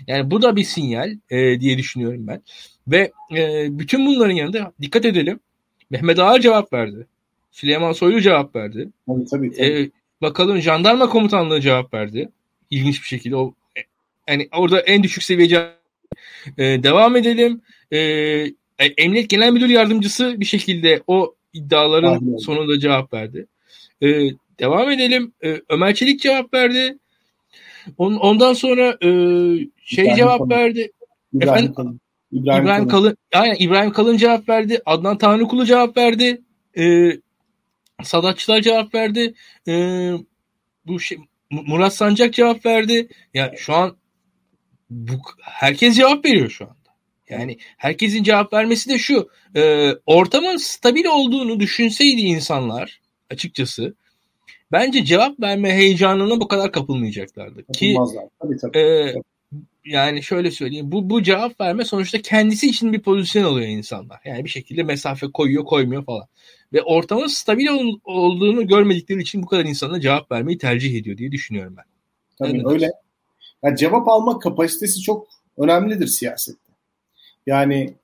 [0.06, 2.42] Yani bu da bir sinyal e, diye düşünüyorum ben.
[2.88, 5.40] Ve e, bütün bunların yanında dikkat edelim.
[5.90, 7.06] Mehmet Ağar cevap verdi.
[7.50, 8.88] Süleyman Soylu cevap verdi.
[9.06, 9.66] Tabii, tabii, tabii.
[9.66, 9.90] E,
[10.22, 12.28] bakalım jandarma komutanlığı cevap verdi.
[12.70, 13.54] İlginç bir şekilde o
[14.28, 15.82] yani orada en düşük seviye cevap
[16.58, 17.62] e, devam edelim.
[17.92, 17.98] E,
[18.96, 22.36] Emniyet Genel Müdür Yardımcısı bir şekilde o iddiaların Aynen.
[22.36, 23.46] sonunda cevap verdi.
[24.02, 24.06] E,
[24.60, 25.32] devam edelim.
[25.44, 26.98] E, Ömer Çelik cevap verdi.
[27.98, 29.08] On, ondan sonra e,
[29.84, 30.50] şey İbrahim cevap Kalın.
[30.50, 30.92] verdi.
[31.34, 32.00] İbrahim Efendim, Kalın.
[32.32, 33.02] İbrahim, İbrahim Kalın.
[33.02, 33.16] Kalın.
[33.32, 34.80] Aynen İbrahim Kalın cevap verdi.
[34.86, 36.42] Adnan Tanrıkulu cevap verdi.
[36.78, 37.12] E,
[38.02, 39.34] Sadatçılar cevap verdi.
[39.68, 39.72] E,
[40.86, 41.18] bu şey
[41.50, 42.92] Murat Sancak cevap verdi.
[43.34, 43.96] Ya yani şu an
[44.90, 46.81] bu herkes cevap veriyor şu anda.
[47.32, 49.28] Yani herkesin cevap vermesi de şu.
[49.56, 53.94] E, ortamın stabil olduğunu düşünseydi insanlar açıkçası
[54.72, 57.64] bence cevap verme heyecanına bu kadar kapılmayacaklardı.
[57.72, 57.96] Ki
[58.40, 58.78] tabii, tabii.
[58.78, 59.14] E,
[59.84, 60.92] yani şöyle söyleyeyim.
[60.92, 64.20] Bu bu cevap verme sonuçta kendisi için bir pozisyon alıyor insanlar.
[64.24, 66.26] Yani bir şekilde mesafe koyuyor, koymuyor falan.
[66.72, 71.32] Ve ortamın stabil ol, olduğunu görmedikleri için bu kadar insana cevap vermeyi tercih ediyor diye
[71.32, 71.84] düşünüyorum ben.
[72.38, 72.90] Tabii yani öyle.
[73.62, 75.28] Yani cevap alma kapasitesi çok
[75.58, 76.61] önemlidir siyasette.
[77.46, 77.94] Yani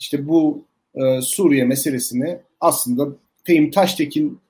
[0.00, 3.08] işte bu e, Suriye meselesini aslında
[3.44, 4.40] Fehim Taştekin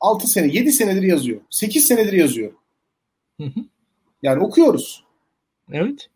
[0.00, 1.40] 6 sene, 7 senedir yazıyor.
[1.50, 2.52] 8 senedir yazıyor.
[3.40, 3.60] Hı hı.
[4.22, 5.04] Yani okuyoruz.
[5.72, 6.08] Evet.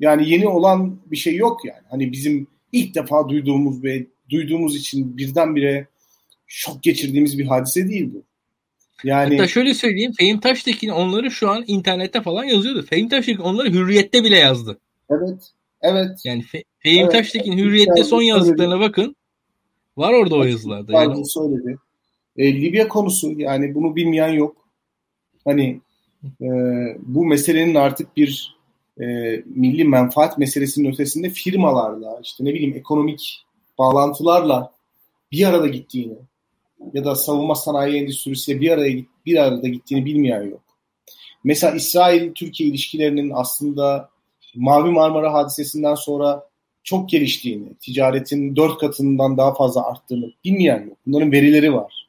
[0.00, 1.82] Yani yeni olan bir şey yok yani.
[1.90, 5.86] Hani bizim ilk defa duyduğumuz ve duyduğumuz için birdenbire
[6.46, 8.22] şok geçirdiğimiz bir hadise değil bu.
[9.04, 10.12] Yani Hatta şöyle söyleyeyim.
[10.18, 12.86] Fehim Taştekin onları şu an internette falan yazıyordu.
[12.86, 14.78] Fehim Taştekin onları Hürriyet'te bile yazdı.
[15.10, 15.52] Evet.
[15.82, 16.20] Evet.
[16.24, 17.12] Yani Fe- Fehim evet.
[17.12, 18.88] Taştekin Hürriyet'te son yazdıklarına söyledi.
[18.88, 19.16] bakın.
[19.96, 20.92] Var orada o yazılarda.
[20.92, 21.26] Yani.
[21.26, 21.78] söyledi.
[22.36, 24.56] E, Libya konusu yani bunu bilmeyen yok.
[25.44, 25.80] Hani
[26.40, 26.48] e,
[26.98, 28.58] bu meselenin artık bir
[29.00, 29.04] e,
[29.46, 33.44] milli menfaat meselesinin ötesinde firmalarla işte ne bileyim ekonomik
[33.78, 34.72] bağlantılarla
[35.32, 36.14] bir arada gittiğini
[36.92, 40.62] ya da savunma sanayi endüstrisiyle bir araya bir arada gittiğini bilmeyen yok.
[41.44, 44.10] Mesela İsrail-Türkiye ilişkilerinin aslında
[44.54, 46.47] Mavi Marmara hadisesinden sonra
[46.88, 50.96] çok geliştiğini, ticaretin dört katından daha fazla arttığını bilmeyen yok.
[51.06, 52.08] Bunların verileri var.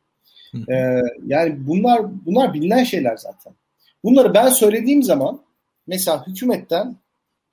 [0.70, 3.54] Ee, yani bunlar bunlar bilinen şeyler zaten.
[4.04, 5.42] Bunları ben söylediğim zaman
[5.88, 6.96] mesela hükümetten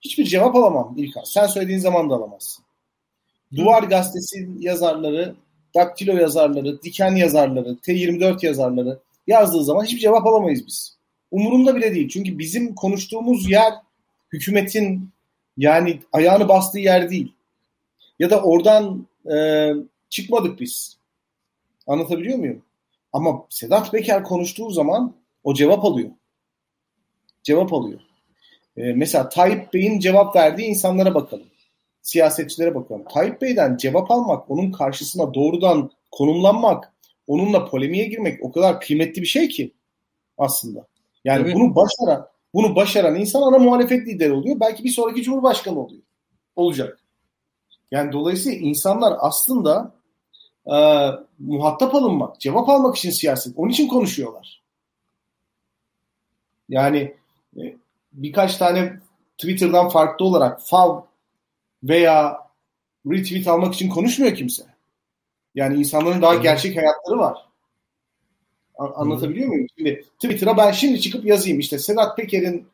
[0.01, 1.23] hiçbir cevap alamam İlkan.
[1.25, 2.65] Sen söylediğin zaman da alamazsın.
[3.57, 5.35] Duvar gazetesi yazarları,
[5.75, 10.97] daktilo yazarları, diken yazarları, T24 yazarları yazdığı zaman hiçbir cevap alamayız biz.
[11.31, 12.09] Umurumda bile değil.
[12.09, 13.73] Çünkü bizim konuştuğumuz yer
[14.33, 15.11] hükümetin
[15.57, 17.33] yani ayağını bastığı yer değil.
[18.19, 19.71] Ya da oradan e,
[20.09, 20.97] çıkmadık biz.
[21.87, 22.63] Anlatabiliyor muyum?
[23.13, 26.11] Ama Sedat Peker konuştuğu zaman o cevap alıyor.
[27.43, 28.01] Cevap alıyor.
[28.77, 31.47] E, mesela Tayyip Bey'in cevap verdiği insanlara bakalım.
[32.03, 33.05] Siyasetçilere bakalım.
[33.15, 36.93] Tayyip Bey'den cevap almak, onun karşısına doğrudan konumlanmak,
[37.27, 39.73] onunla polemiğe girmek o kadar kıymetli bir şey ki
[40.39, 40.87] aslında.
[41.25, 41.55] Yani evet.
[41.55, 44.61] bunu başaran, bunu başaran insan ana muhalefet lideri oluyor.
[44.61, 46.03] Belki bir sonraki cumhurbaşkanı oluyor.
[46.57, 46.99] Olacak.
[47.91, 49.95] Yani dolayısıyla insanlar aslında
[50.67, 50.77] e,
[51.39, 53.53] muhatap alınmak, cevap almak için siyaset.
[53.57, 54.63] Onun için konuşuyorlar.
[56.69, 57.17] Yani
[57.57, 57.77] e,
[58.13, 59.01] birkaç tane
[59.39, 61.01] Twitter'dan farklı olarak fav
[61.83, 62.49] veya
[63.07, 64.63] retweet almak için konuşmuyor kimse.
[65.55, 67.49] Yani insanların daha gerçek hayatları var.
[68.77, 69.67] Anlatabiliyor muyum?
[69.77, 72.67] Şimdi Twitter'a ben şimdi çıkıp yazayım işte Sedat Peker'in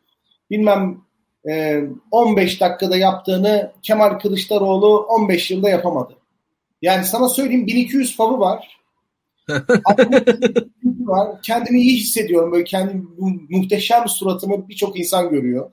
[0.51, 1.01] bilmem
[1.49, 6.17] e, 15 dakikada yaptığını Kemal Kılıçdaroğlu 15 yılda yapamadı.
[6.83, 8.81] Yani sana söyleyeyim 1200 favı var.
[10.85, 11.43] var.
[11.43, 12.53] Kendimi iyi hissediyorum.
[12.53, 15.71] Böyle kendim bu muhteşem suratımı birçok insan görüyor.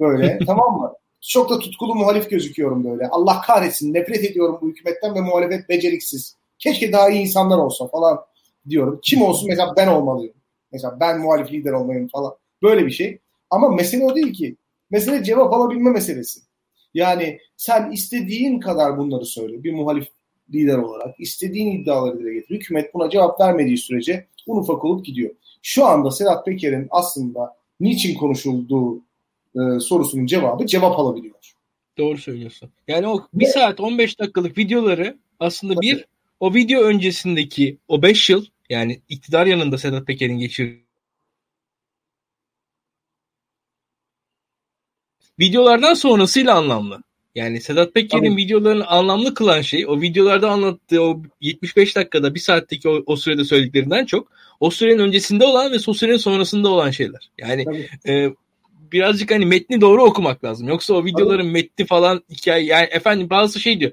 [0.00, 0.92] Böyle tamam mı?
[1.20, 3.08] Çok da tutkulu muhalif gözüküyorum böyle.
[3.08, 6.36] Allah kahretsin nefret ediyorum bu hükümetten ve muhalefet beceriksiz.
[6.58, 8.18] Keşke daha iyi insanlar olsa falan
[8.70, 9.00] diyorum.
[9.02, 10.34] Kim olsun mesela ben olmalıyım.
[10.72, 12.34] Mesela ben muhalif lider olmalıyım falan.
[12.62, 13.18] Böyle bir şey.
[13.50, 14.56] Ama mesele o değil ki.
[14.90, 16.40] Mesele cevap alabilme meselesi.
[16.94, 20.08] Yani sen istediğin kadar bunları söyle bir muhalif
[20.52, 21.20] lider olarak.
[21.20, 22.54] istediğin iddiaları dile getir.
[22.54, 25.30] Hükümet buna cevap vermediği sürece un ufak olup gidiyor.
[25.62, 28.96] Şu anda Sedat Peker'in aslında niçin konuşulduğu
[29.54, 31.34] e, sorusunun cevabı cevap alabiliyor.
[31.98, 32.70] Doğru söylüyorsun.
[32.88, 35.86] Yani o bir saat 15 dakikalık videoları aslında Tabii.
[35.86, 36.04] bir
[36.40, 40.88] o video öncesindeki o 5 yıl yani iktidar yanında Sedat Peker'in geçirdiği
[45.40, 47.02] videolardan sonrasıyla anlamlı.
[47.34, 52.88] Yani Sedat Peker'in videolarını anlamlı kılan şey o videolarda anlattığı o 75 dakikada bir saatteki
[52.88, 57.30] o, o sürede söylediklerinden çok o sürenin öncesinde olan ve o sürenin sonrasında olan şeyler.
[57.38, 57.64] Yani
[58.08, 58.30] e,
[58.92, 60.68] birazcık hani metni doğru okumak lazım.
[60.68, 61.52] Yoksa o videoların Tabii.
[61.52, 63.92] metni falan hikaye yani efendim bazı şey diyor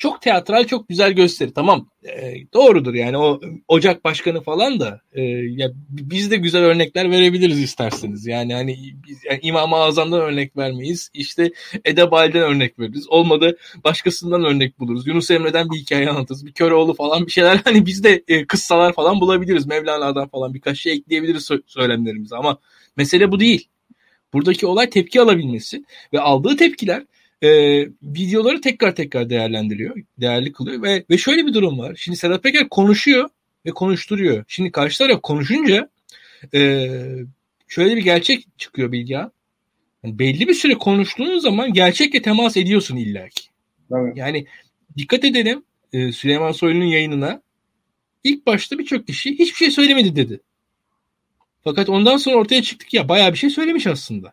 [0.00, 1.52] çok teatral, çok güzel gösteri.
[1.52, 7.10] Tamam e, doğrudur yani o Ocak Başkanı falan da e, ya biz de güzel örnekler
[7.10, 8.26] verebiliriz isterseniz.
[8.26, 8.76] Yani hani
[9.08, 11.10] biz yani İmam-ı Azam'dan örnek vermeyiz.
[11.14, 11.52] İşte
[11.84, 13.08] Edebal'den örnek veririz.
[13.08, 15.06] Olmadı başkasından örnek buluruz.
[15.06, 16.46] Yunus Emre'den bir hikaye anlatırız.
[16.46, 19.66] Bir Köroğlu falan bir şeyler hani biz de e, kıssalar falan bulabiliriz.
[19.66, 22.58] Mevlana'dan falan birkaç şey ekleyebiliriz söylemlerimize ama
[22.96, 23.68] mesele bu değil.
[24.32, 27.04] Buradaki olay tepki alabilmesi ve aldığı tepkiler
[27.42, 27.48] e,
[28.02, 31.94] videoları tekrar tekrar değerlendiriyor, değerli kılıyor ve ve şöyle bir durum var.
[31.96, 33.28] Şimdi Sedat Peker konuşuyor
[33.66, 34.44] ve konuşturuyor.
[34.48, 35.90] Şimdi karşı taraf konuşunca
[36.54, 36.88] e,
[37.68, 39.32] şöyle bir gerçek çıkıyor Bilgehan.
[40.04, 43.44] Yani belli bir süre konuştuğun zaman gerçekle temas ediyorsun illaki.
[43.92, 44.16] Evet.
[44.16, 44.46] Yani
[44.96, 47.42] dikkat edelim e, Süleyman Soylu'nun yayınına.
[48.24, 50.40] İlk başta birçok kişi hiçbir şey söylemedi dedi.
[51.64, 54.32] Fakat ondan sonra ortaya çıktık ya bayağı bir şey söylemiş aslında.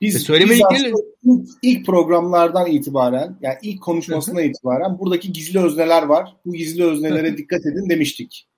[0.00, 6.36] Biz, biz ilk, ilk programlardan itibaren yani ilk konuşmasına itibaren buradaki gizli özneler var.
[6.46, 8.48] Bu gizli öznelere dikkat edin demiştik.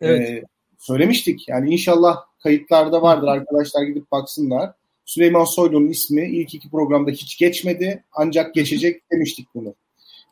[0.00, 0.28] Evet.
[0.28, 0.42] Ee,
[0.78, 1.48] söylemiştik.
[1.48, 3.26] Yani inşallah kayıtlarda vardır.
[3.26, 4.72] Arkadaşlar gidip baksınlar.
[5.04, 8.04] Süleyman Soylu'nun ismi ilk iki programda hiç geçmedi.
[8.12, 9.74] Ancak geçecek demiştik bunu.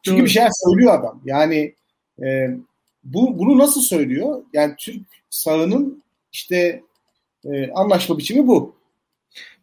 [0.02, 1.22] Çünkü bir şey söylüyor adam.
[1.24, 1.74] Yani
[2.22, 2.50] e,
[3.04, 4.42] bu bunu nasıl söylüyor?
[4.52, 6.02] Yani Türk sağının
[6.32, 6.82] işte
[7.44, 8.75] e, anlaşma biçimi bu.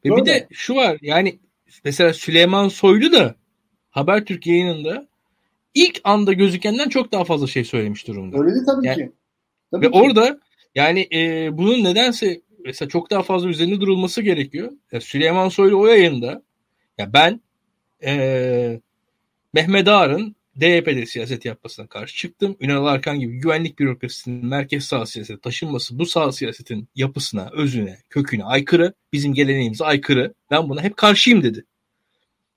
[0.05, 1.39] Ve bir de şu var yani
[1.85, 3.35] mesela Süleyman Soylu da
[3.89, 5.07] Habertürk yayınında
[5.73, 8.37] ilk anda gözükenden çok daha fazla şey söylemiş durumda.
[8.37, 9.11] Öyle de tabii yani, ki.
[9.71, 9.97] Tabii ve ki.
[9.97, 10.39] orada
[10.75, 14.71] yani e, bunun nedense mesela çok daha fazla üzerinde durulması gerekiyor.
[14.91, 16.43] Ya Süleyman Soylu o yayında
[16.97, 17.41] ya ben
[18.05, 18.81] e,
[19.53, 22.57] Mehmet Ağar'ın DYP'de siyaset yapmasına karşı çıktım.
[22.59, 28.43] Ünal Arkan gibi güvenlik bürokrasisinin merkez sağ siyasete taşınması bu sağ siyasetin yapısına, özüne, köküne
[28.43, 28.93] aykırı.
[29.13, 30.33] Bizim geleneğimize aykırı.
[30.51, 31.65] Ben buna hep karşıyım dedi.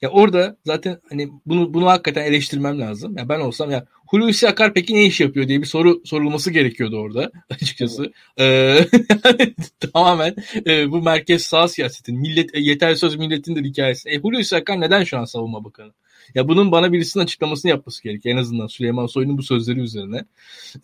[0.03, 3.17] Ya orada zaten hani bunu bunu hakikaten eleştirmem lazım.
[3.19, 6.97] Ya ben olsam ya Hulusi Akar peki ne iş yapıyor diye bir soru sorulması gerekiyordu
[6.99, 8.13] orada açıkçası.
[8.37, 8.95] Evet.
[8.95, 9.51] Ee,
[9.93, 10.35] tamamen
[10.67, 14.09] e, bu merkez sağ siyasetin millet e, yeter söz milletin de hikayesi.
[14.09, 15.93] E, Hulusi Akar neden şu an savunma bakanı?
[16.35, 18.35] Ya bunun bana birisinin açıklamasını yapması gerekiyor.
[18.35, 20.25] En azından Süleyman Soylu'nun bu sözleri üzerine.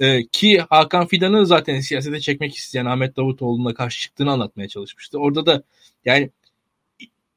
[0.00, 5.18] Ee, ki Hakan Fidan'ı zaten siyasete çekmek isteyen Ahmet Davutoğlu'na karşı çıktığını anlatmaya çalışmıştı.
[5.18, 5.62] Orada da
[6.04, 6.30] yani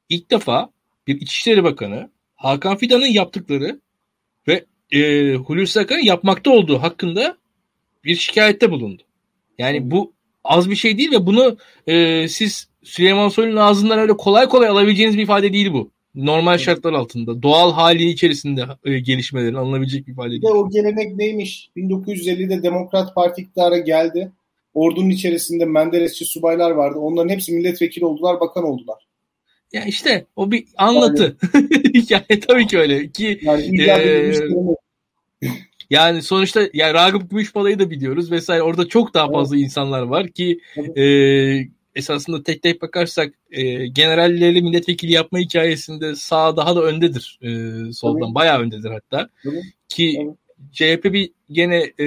[0.10, 0.70] ilk defa
[1.08, 3.80] bir İçişleri Bakanı Hakan Fidan'ın yaptıkları
[4.47, 7.38] ve e, Hulusi Akar'ın yapmakta olduğu hakkında
[8.03, 9.03] bir şikayette bulundu.
[9.58, 14.47] Yani bu az bir şey değil ve bunu e, siz Süleyman Soylu'nun ağzından öyle kolay
[14.47, 20.07] kolay alabileceğiniz bir ifade değil bu normal şartlar altında doğal hali içerisinde e, gelişmelerin alınabilecek
[20.07, 20.43] bir ifade değil.
[20.43, 21.70] O gelenek neymiş?
[21.78, 24.32] 1950'de Demokrat Parti iktidara geldi.
[24.74, 26.99] Ordunun içerisinde Menderesçi subaylar vardı.
[26.99, 29.07] Onların hepsi milletvekili oldular, bakan oldular.
[29.74, 31.38] Ya işte o bir anlatı.
[31.53, 34.34] Yani, yani tabii ki öyle ki yani, e,
[35.89, 38.63] yani sonuçta yani Ragıp Gümüşbalay'ı da biliyoruz vesaire.
[38.63, 39.66] Orada çok daha fazla evet.
[39.66, 40.59] insanlar var ki
[40.97, 41.03] e,
[41.96, 47.50] esasında tek tek bakarsak e, generalleri milletvekili yapma hikayesinde sağ daha da öndedir e,
[47.93, 48.28] soldan.
[48.28, 48.36] Tabii.
[48.36, 49.30] Bayağı öndedir hatta.
[49.43, 49.62] Tabii.
[49.89, 50.36] Ki Tabii.
[50.72, 52.06] CHP bir gene e,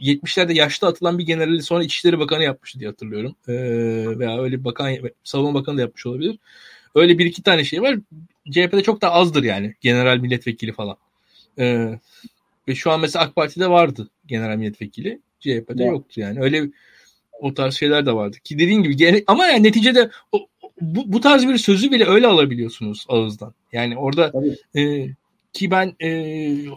[0.00, 3.36] 70'lerde yaşlı atılan bir generali sonra İçişleri Bakanı yapmıştı diye hatırlıyorum.
[3.48, 3.54] E,
[4.18, 6.38] veya öyle bir bakan, savunma bakanı da yapmış olabilir.
[6.94, 7.98] Öyle bir iki tane şey var.
[8.50, 10.96] CHP'de çok da azdır yani general milletvekili falan.
[11.58, 11.94] E,
[12.68, 15.20] ve şu an mesela AK Parti'de vardı general milletvekili.
[15.40, 15.90] CHP'de ya.
[15.90, 16.42] yoktu yani.
[16.42, 16.70] Öyle
[17.40, 18.36] o tarz şeyler de vardı.
[18.44, 20.46] Ki dediğin gibi gene, ama yani neticede o,
[20.80, 23.54] bu, bu tarz bir sözü bile öyle alabiliyorsunuz ağızdan.
[23.72, 24.32] Yani orada
[24.76, 25.06] e,
[25.52, 26.08] ki ben e,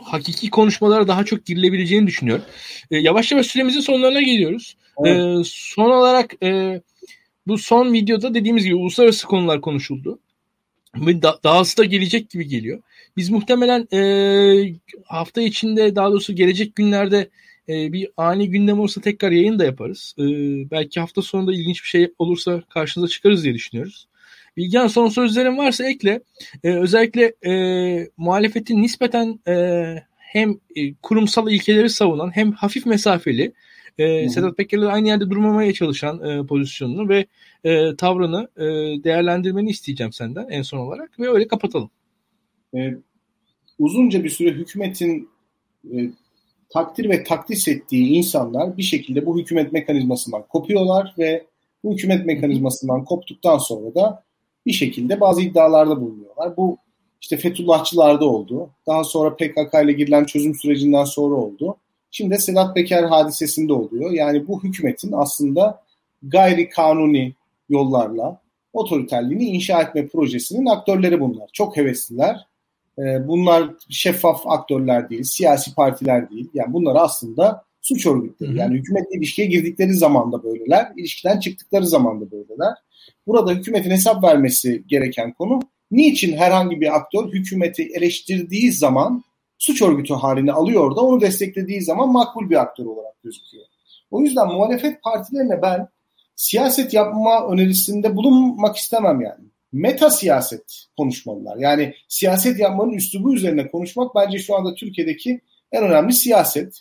[0.03, 2.45] hakiki konuşmalara daha çok girilebileceğini düşünüyorum.
[2.91, 4.77] E, yavaş yavaş süremizin sonlarına geliyoruz.
[5.05, 5.39] E, evet.
[5.39, 6.81] E, son olarak e,
[7.47, 10.19] bu son videoda dediğimiz gibi uluslararası konular konuşuldu.
[10.95, 12.81] Ve da, dahası da gelecek gibi geliyor.
[13.17, 13.99] Biz muhtemelen e,
[15.05, 17.29] hafta içinde daha doğrusu gelecek günlerde
[17.69, 20.15] e, bir ani gündem olursa tekrar yayın da yaparız.
[20.19, 20.23] E,
[20.71, 24.07] belki hafta sonunda ilginç bir şey olursa karşınıza çıkarız diye düşünüyoruz.
[24.57, 26.21] Bilgehan son sözlerin varsa ekle.
[26.63, 27.53] E, özellikle e,
[28.17, 33.53] muhalefetin nispeten e, hem e, kurumsal ilkeleri savunan hem hafif mesafeli
[33.97, 37.25] e, Sedat Peker'le aynı yerde durmamaya çalışan e, pozisyonunu ve
[37.63, 38.63] e, tavrını e,
[39.03, 41.89] değerlendirmeni isteyeceğim senden en son olarak ve öyle kapatalım.
[42.75, 42.93] E,
[43.79, 45.29] uzunca bir süre hükümetin
[45.93, 45.97] e,
[46.73, 51.45] takdir ve takdis ettiği insanlar bir şekilde bu hükümet mekanizmasından kopuyorlar ve
[51.83, 54.23] bu hükümet mekanizmasından koptuktan sonra da
[54.65, 56.57] bir şekilde bazı iddialarda bulunuyorlar.
[56.57, 56.77] Bu
[57.21, 58.69] işte Fethullahçılarda oldu.
[58.87, 61.77] Daha sonra PKK ile girilen çözüm sürecinden sonra oldu.
[62.11, 64.11] Şimdi de Sedat Peker hadisesinde oluyor.
[64.11, 65.83] Yani bu hükümetin aslında
[66.23, 67.33] gayri kanuni
[67.69, 68.39] yollarla
[68.73, 71.49] otoriterliğini inşa etme projesinin aktörleri bunlar.
[71.53, 72.47] Çok hevesliler.
[72.99, 76.49] E, bunlar şeffaf aktörler değil, siyasi partiler değil.
[76.53, 78.57] Yani bunlar aslında suç örgütleri.
[78.57, 82.73] Yani hükümetle ilişkiye girdikleri zaman da böyleler, ilişkiden çıktıkları zaman da böyleler.
[83.27, 85.59] Burada hükümetin hesap vermesi gereken konu
[85.91, 89.23] niçin herhangi bir aktör hükümeti eleştirdiği zaman
[89.57, 93.65] suç örgütü halini alıyor da onu desteklediği zaman makbul bir aktör olarak gözüküyor.
[94.11, 95.87] O yüzden muhalefet partilerine ben
[96.35, 99.45] siyaset yapma önerisinde bulunmak istemem yani.
[99.73, 101.57] Meta siyaset konuşmalılar.
[101.57, 106.79] Yani siyaset yapmanın üslubu üzerine konuşmak bence şu anda Türkiye'deki en önemli siyaset.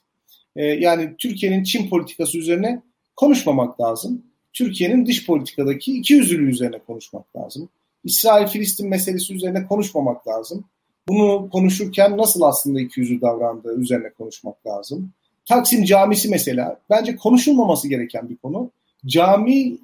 [0.56, 2.82] Ee, yani Türkiye'nin Çin politikası üzerine
[3.16, 4.22] konuşmamak lazım.
[4.52, 7.68] Türkiye'nin dış politikadaki iki yüzlülüğü üzerine konuşmak lazım.
[8.04, 10.64] İsrail-Filistin meselesi üzerine konuşmamak lazım.
[11.08, 15.12] Bunu konuşurken nasıl aslında iki yüzlü davrandığı üzerine konuşmak lazım.
[15.48, 18.70] Taksim Camisi mesela bence konuşulmaması gereken bir konu.
[19.06, 19.80] Camiyi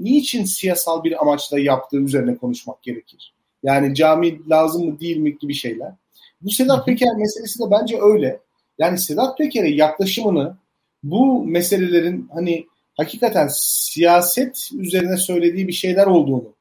[0.00, 3.34] niçin siyasal bir amaçla yaptığı üzerine konuşmak gerekir.
[3.62, 5.92] Yani cami lazım mı değil mi gibi şeyler.
[6.40, 8.40] Bu Sedat Peker meselesi de bence öyle.
[8.78, 10.56] Yani Sedat Peker'e yaklaşımını
[11.02, 16.54] bu meselelerin hani hakikaten siyaset üzerine söylediği bir şeyler olduğunu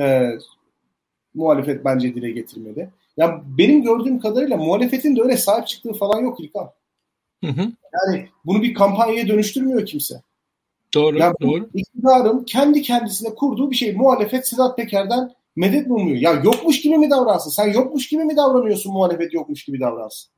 [0.00, 0.30] e,
[1.34, 2.88] muhalefet bence dile getirmeli.
[3.16, 6.70] Ya benim gördüğüm kadarıyla muhalefetin de öyle sahip çıktığı falan yok İlkan.
[7.44, 7.72] Hı hı.
[7.94, 10.22] Yani bunu bir kampanyaya dönüştürmüyor kimse.
[10.94, 11.70] Doğru, yani doğru.
[11.74, 13.96] İktidarın kendi kendisine kurduğu bir şey.
[13.96, 16.16] Muhalefet Sedat Peker'den medet mi umuyor?
[16.16, 17.50] Ya yokmuş gibi mi davransın?
[17.50, 20.30] Sen yokmuş gibi mi davranıyorsun muhalefet yokmuş gibi davransın?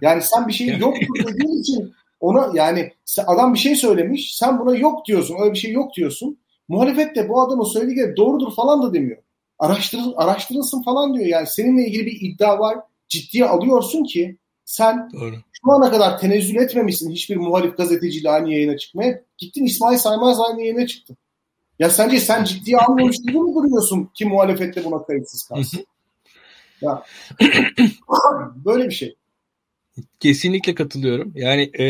[0.00, 2.92] Yani sen bir şeyi yoktur dediğin için ona yani
[3.26, 6.38] adam bir şey söylemiş sen buna yok diyorsun öyle bir şey yok diyorsun.
[6.68, 9.18] Muhalefet de bu adamın söylediği doğrudur falan da demiyor.
[9.58, 12.78] Araştırıl, araştırılsın falan diyor yani seninle ilgili bir iddia var
[13.08, 15.34] ciddiye alıyorsun ki sen Doğru.
[15.64, 19.22] Şu ana kadar tenezzül etmemişsin hiçbir muhalif gazeteciyle aynı yayına çıkmaya.
[19.38, 21.16] Gittin İsmail Saymaz aynı yayına çıktın.
[21.78, 25.86] Ya sence sen ciddiye almıyormuş gibi mi duruyorsun ki muhalefette buna kayıtsız kalsın?
[26.80, 27.02] ya
[28.64, 29.16] böyle bir şey.
[30.20, 31.32] Kesinlikle katılıyorum.
[31.34, 31.86] Yani e,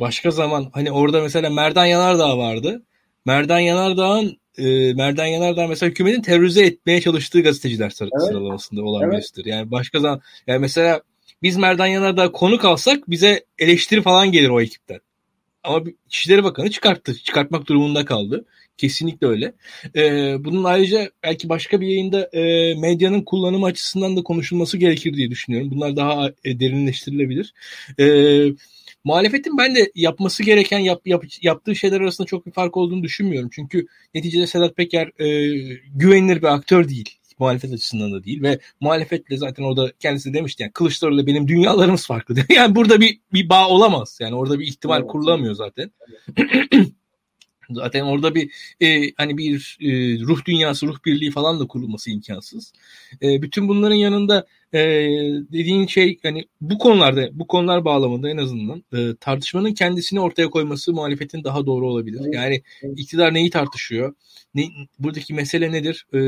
[0.00, 2.82] başka zaman hani orada mesela Merdan Yanardağ vardı.
[3.26, 8.28] Merdan Yanardağ'ın e, Merdan Yanardağ mesela hükümetin terörize etmeye çalıştığı gazeteciler sır- evet.
[8.28, 9.12] sıralamasında olan evet.
[9.12, 9.44] birisidir.
[9.44, 11.00] Yani başka zaman yani mesela
[11.42, 15.00] biz Merdan Yanardağ konuk alsak bize eleştiri falan gelir o ekipten.
[15.64, 17.14] Ama İçişleri Bakanı çıkarttı.
[17.14, 18.44] Çıkartmak durumunda kaldı.
[18.76, 19.52] Kesinlikle öyle.
[19.96, 25.30] Ee, bunun ayrıca belki başka bir yayında e, medyanın kullanımı açısından da konuşulması gerekir diye
[25.30, 25.70] düşünüyorum.
[25.70, 27.54] Bunlar daha e, derinleştirilebilir.
[28.00, 28.46] Ee,
[29.04, 33.50] muhalefetin ben de yapması gereken yap, yap, yaptığı şeyler arasında çok bir fark olduğunu düşünmüyorum.
[33.52, 35.26] Çünkü neticede Sedat Peker e,
[35.94, 40.72] güvenilir bir aktör değil muhalefet açısından da değil ve muhalefetle zaten orada kendisi demişti yani
[40.72, 42.34] Kılıçdaroğlu benim dünyalarımız farklı.
[42.56, 44.18] yani burada bir bir bağ olamaz.
[44.20, 45.10] Yani orada bir ihtimal evet.
[45.10, 45.90] kurulamıyor zaten.
[47.70, 49.88] Zaten orada bir e, hani bir e,
[50.20, 52.72] ruh dünyası, ruh birliği falan da kurulması imkansız.
[53.22, 54.78] E, bütün bunların yanında e,
[55.52, 60.92] dediğin şey hani bu konularda, bu konular bağlamında en azından e, tartışmanın kendisini ortaya koyması
[60.92, 62.20] muhalefetin daha doğru olabilir.
[62.32, 62.62] Yani
[62.96, 64.14] iktidar neyi tartışıyor?
[64.54, 64.68] Ne,
[64.98, 66.06] buradaki mesele nedir?
[66.14, 66.20] E,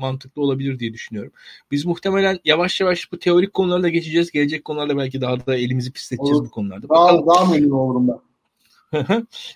[0.00, 1.32] mantıklı olabilir diye düşünüyorum.
[1.70, 4.30] Biz muhtemelen yavaş yavaş bu teorik konulara da geçeceğiz.
[4.30, 6.46] Gelecek konularda belki daha da elimizi pisleteceğiz Olur.
[6.46, 6.88] bu konularda.
[6.88, 7.26] Daha, Bakalım.
[7.26, 8.20] daha memnun olurum ben.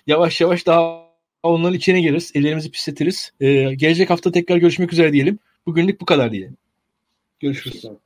[0.07, 1.05] yavaş yavaş daha
[1.43, 2.31] onların içine gireriz.
[2.35, 3.31] Ellerimizi pisletiriz.
[3.39, 5.39] Ee, gelecek hafta tekrar görüşmek üzere diyelim.
[5.65, 6.57] Bugünlük bu kadar diyelim.
[7.39, 7.73] Görüşürüz.
[7.81, 7.99] Teşekkürler.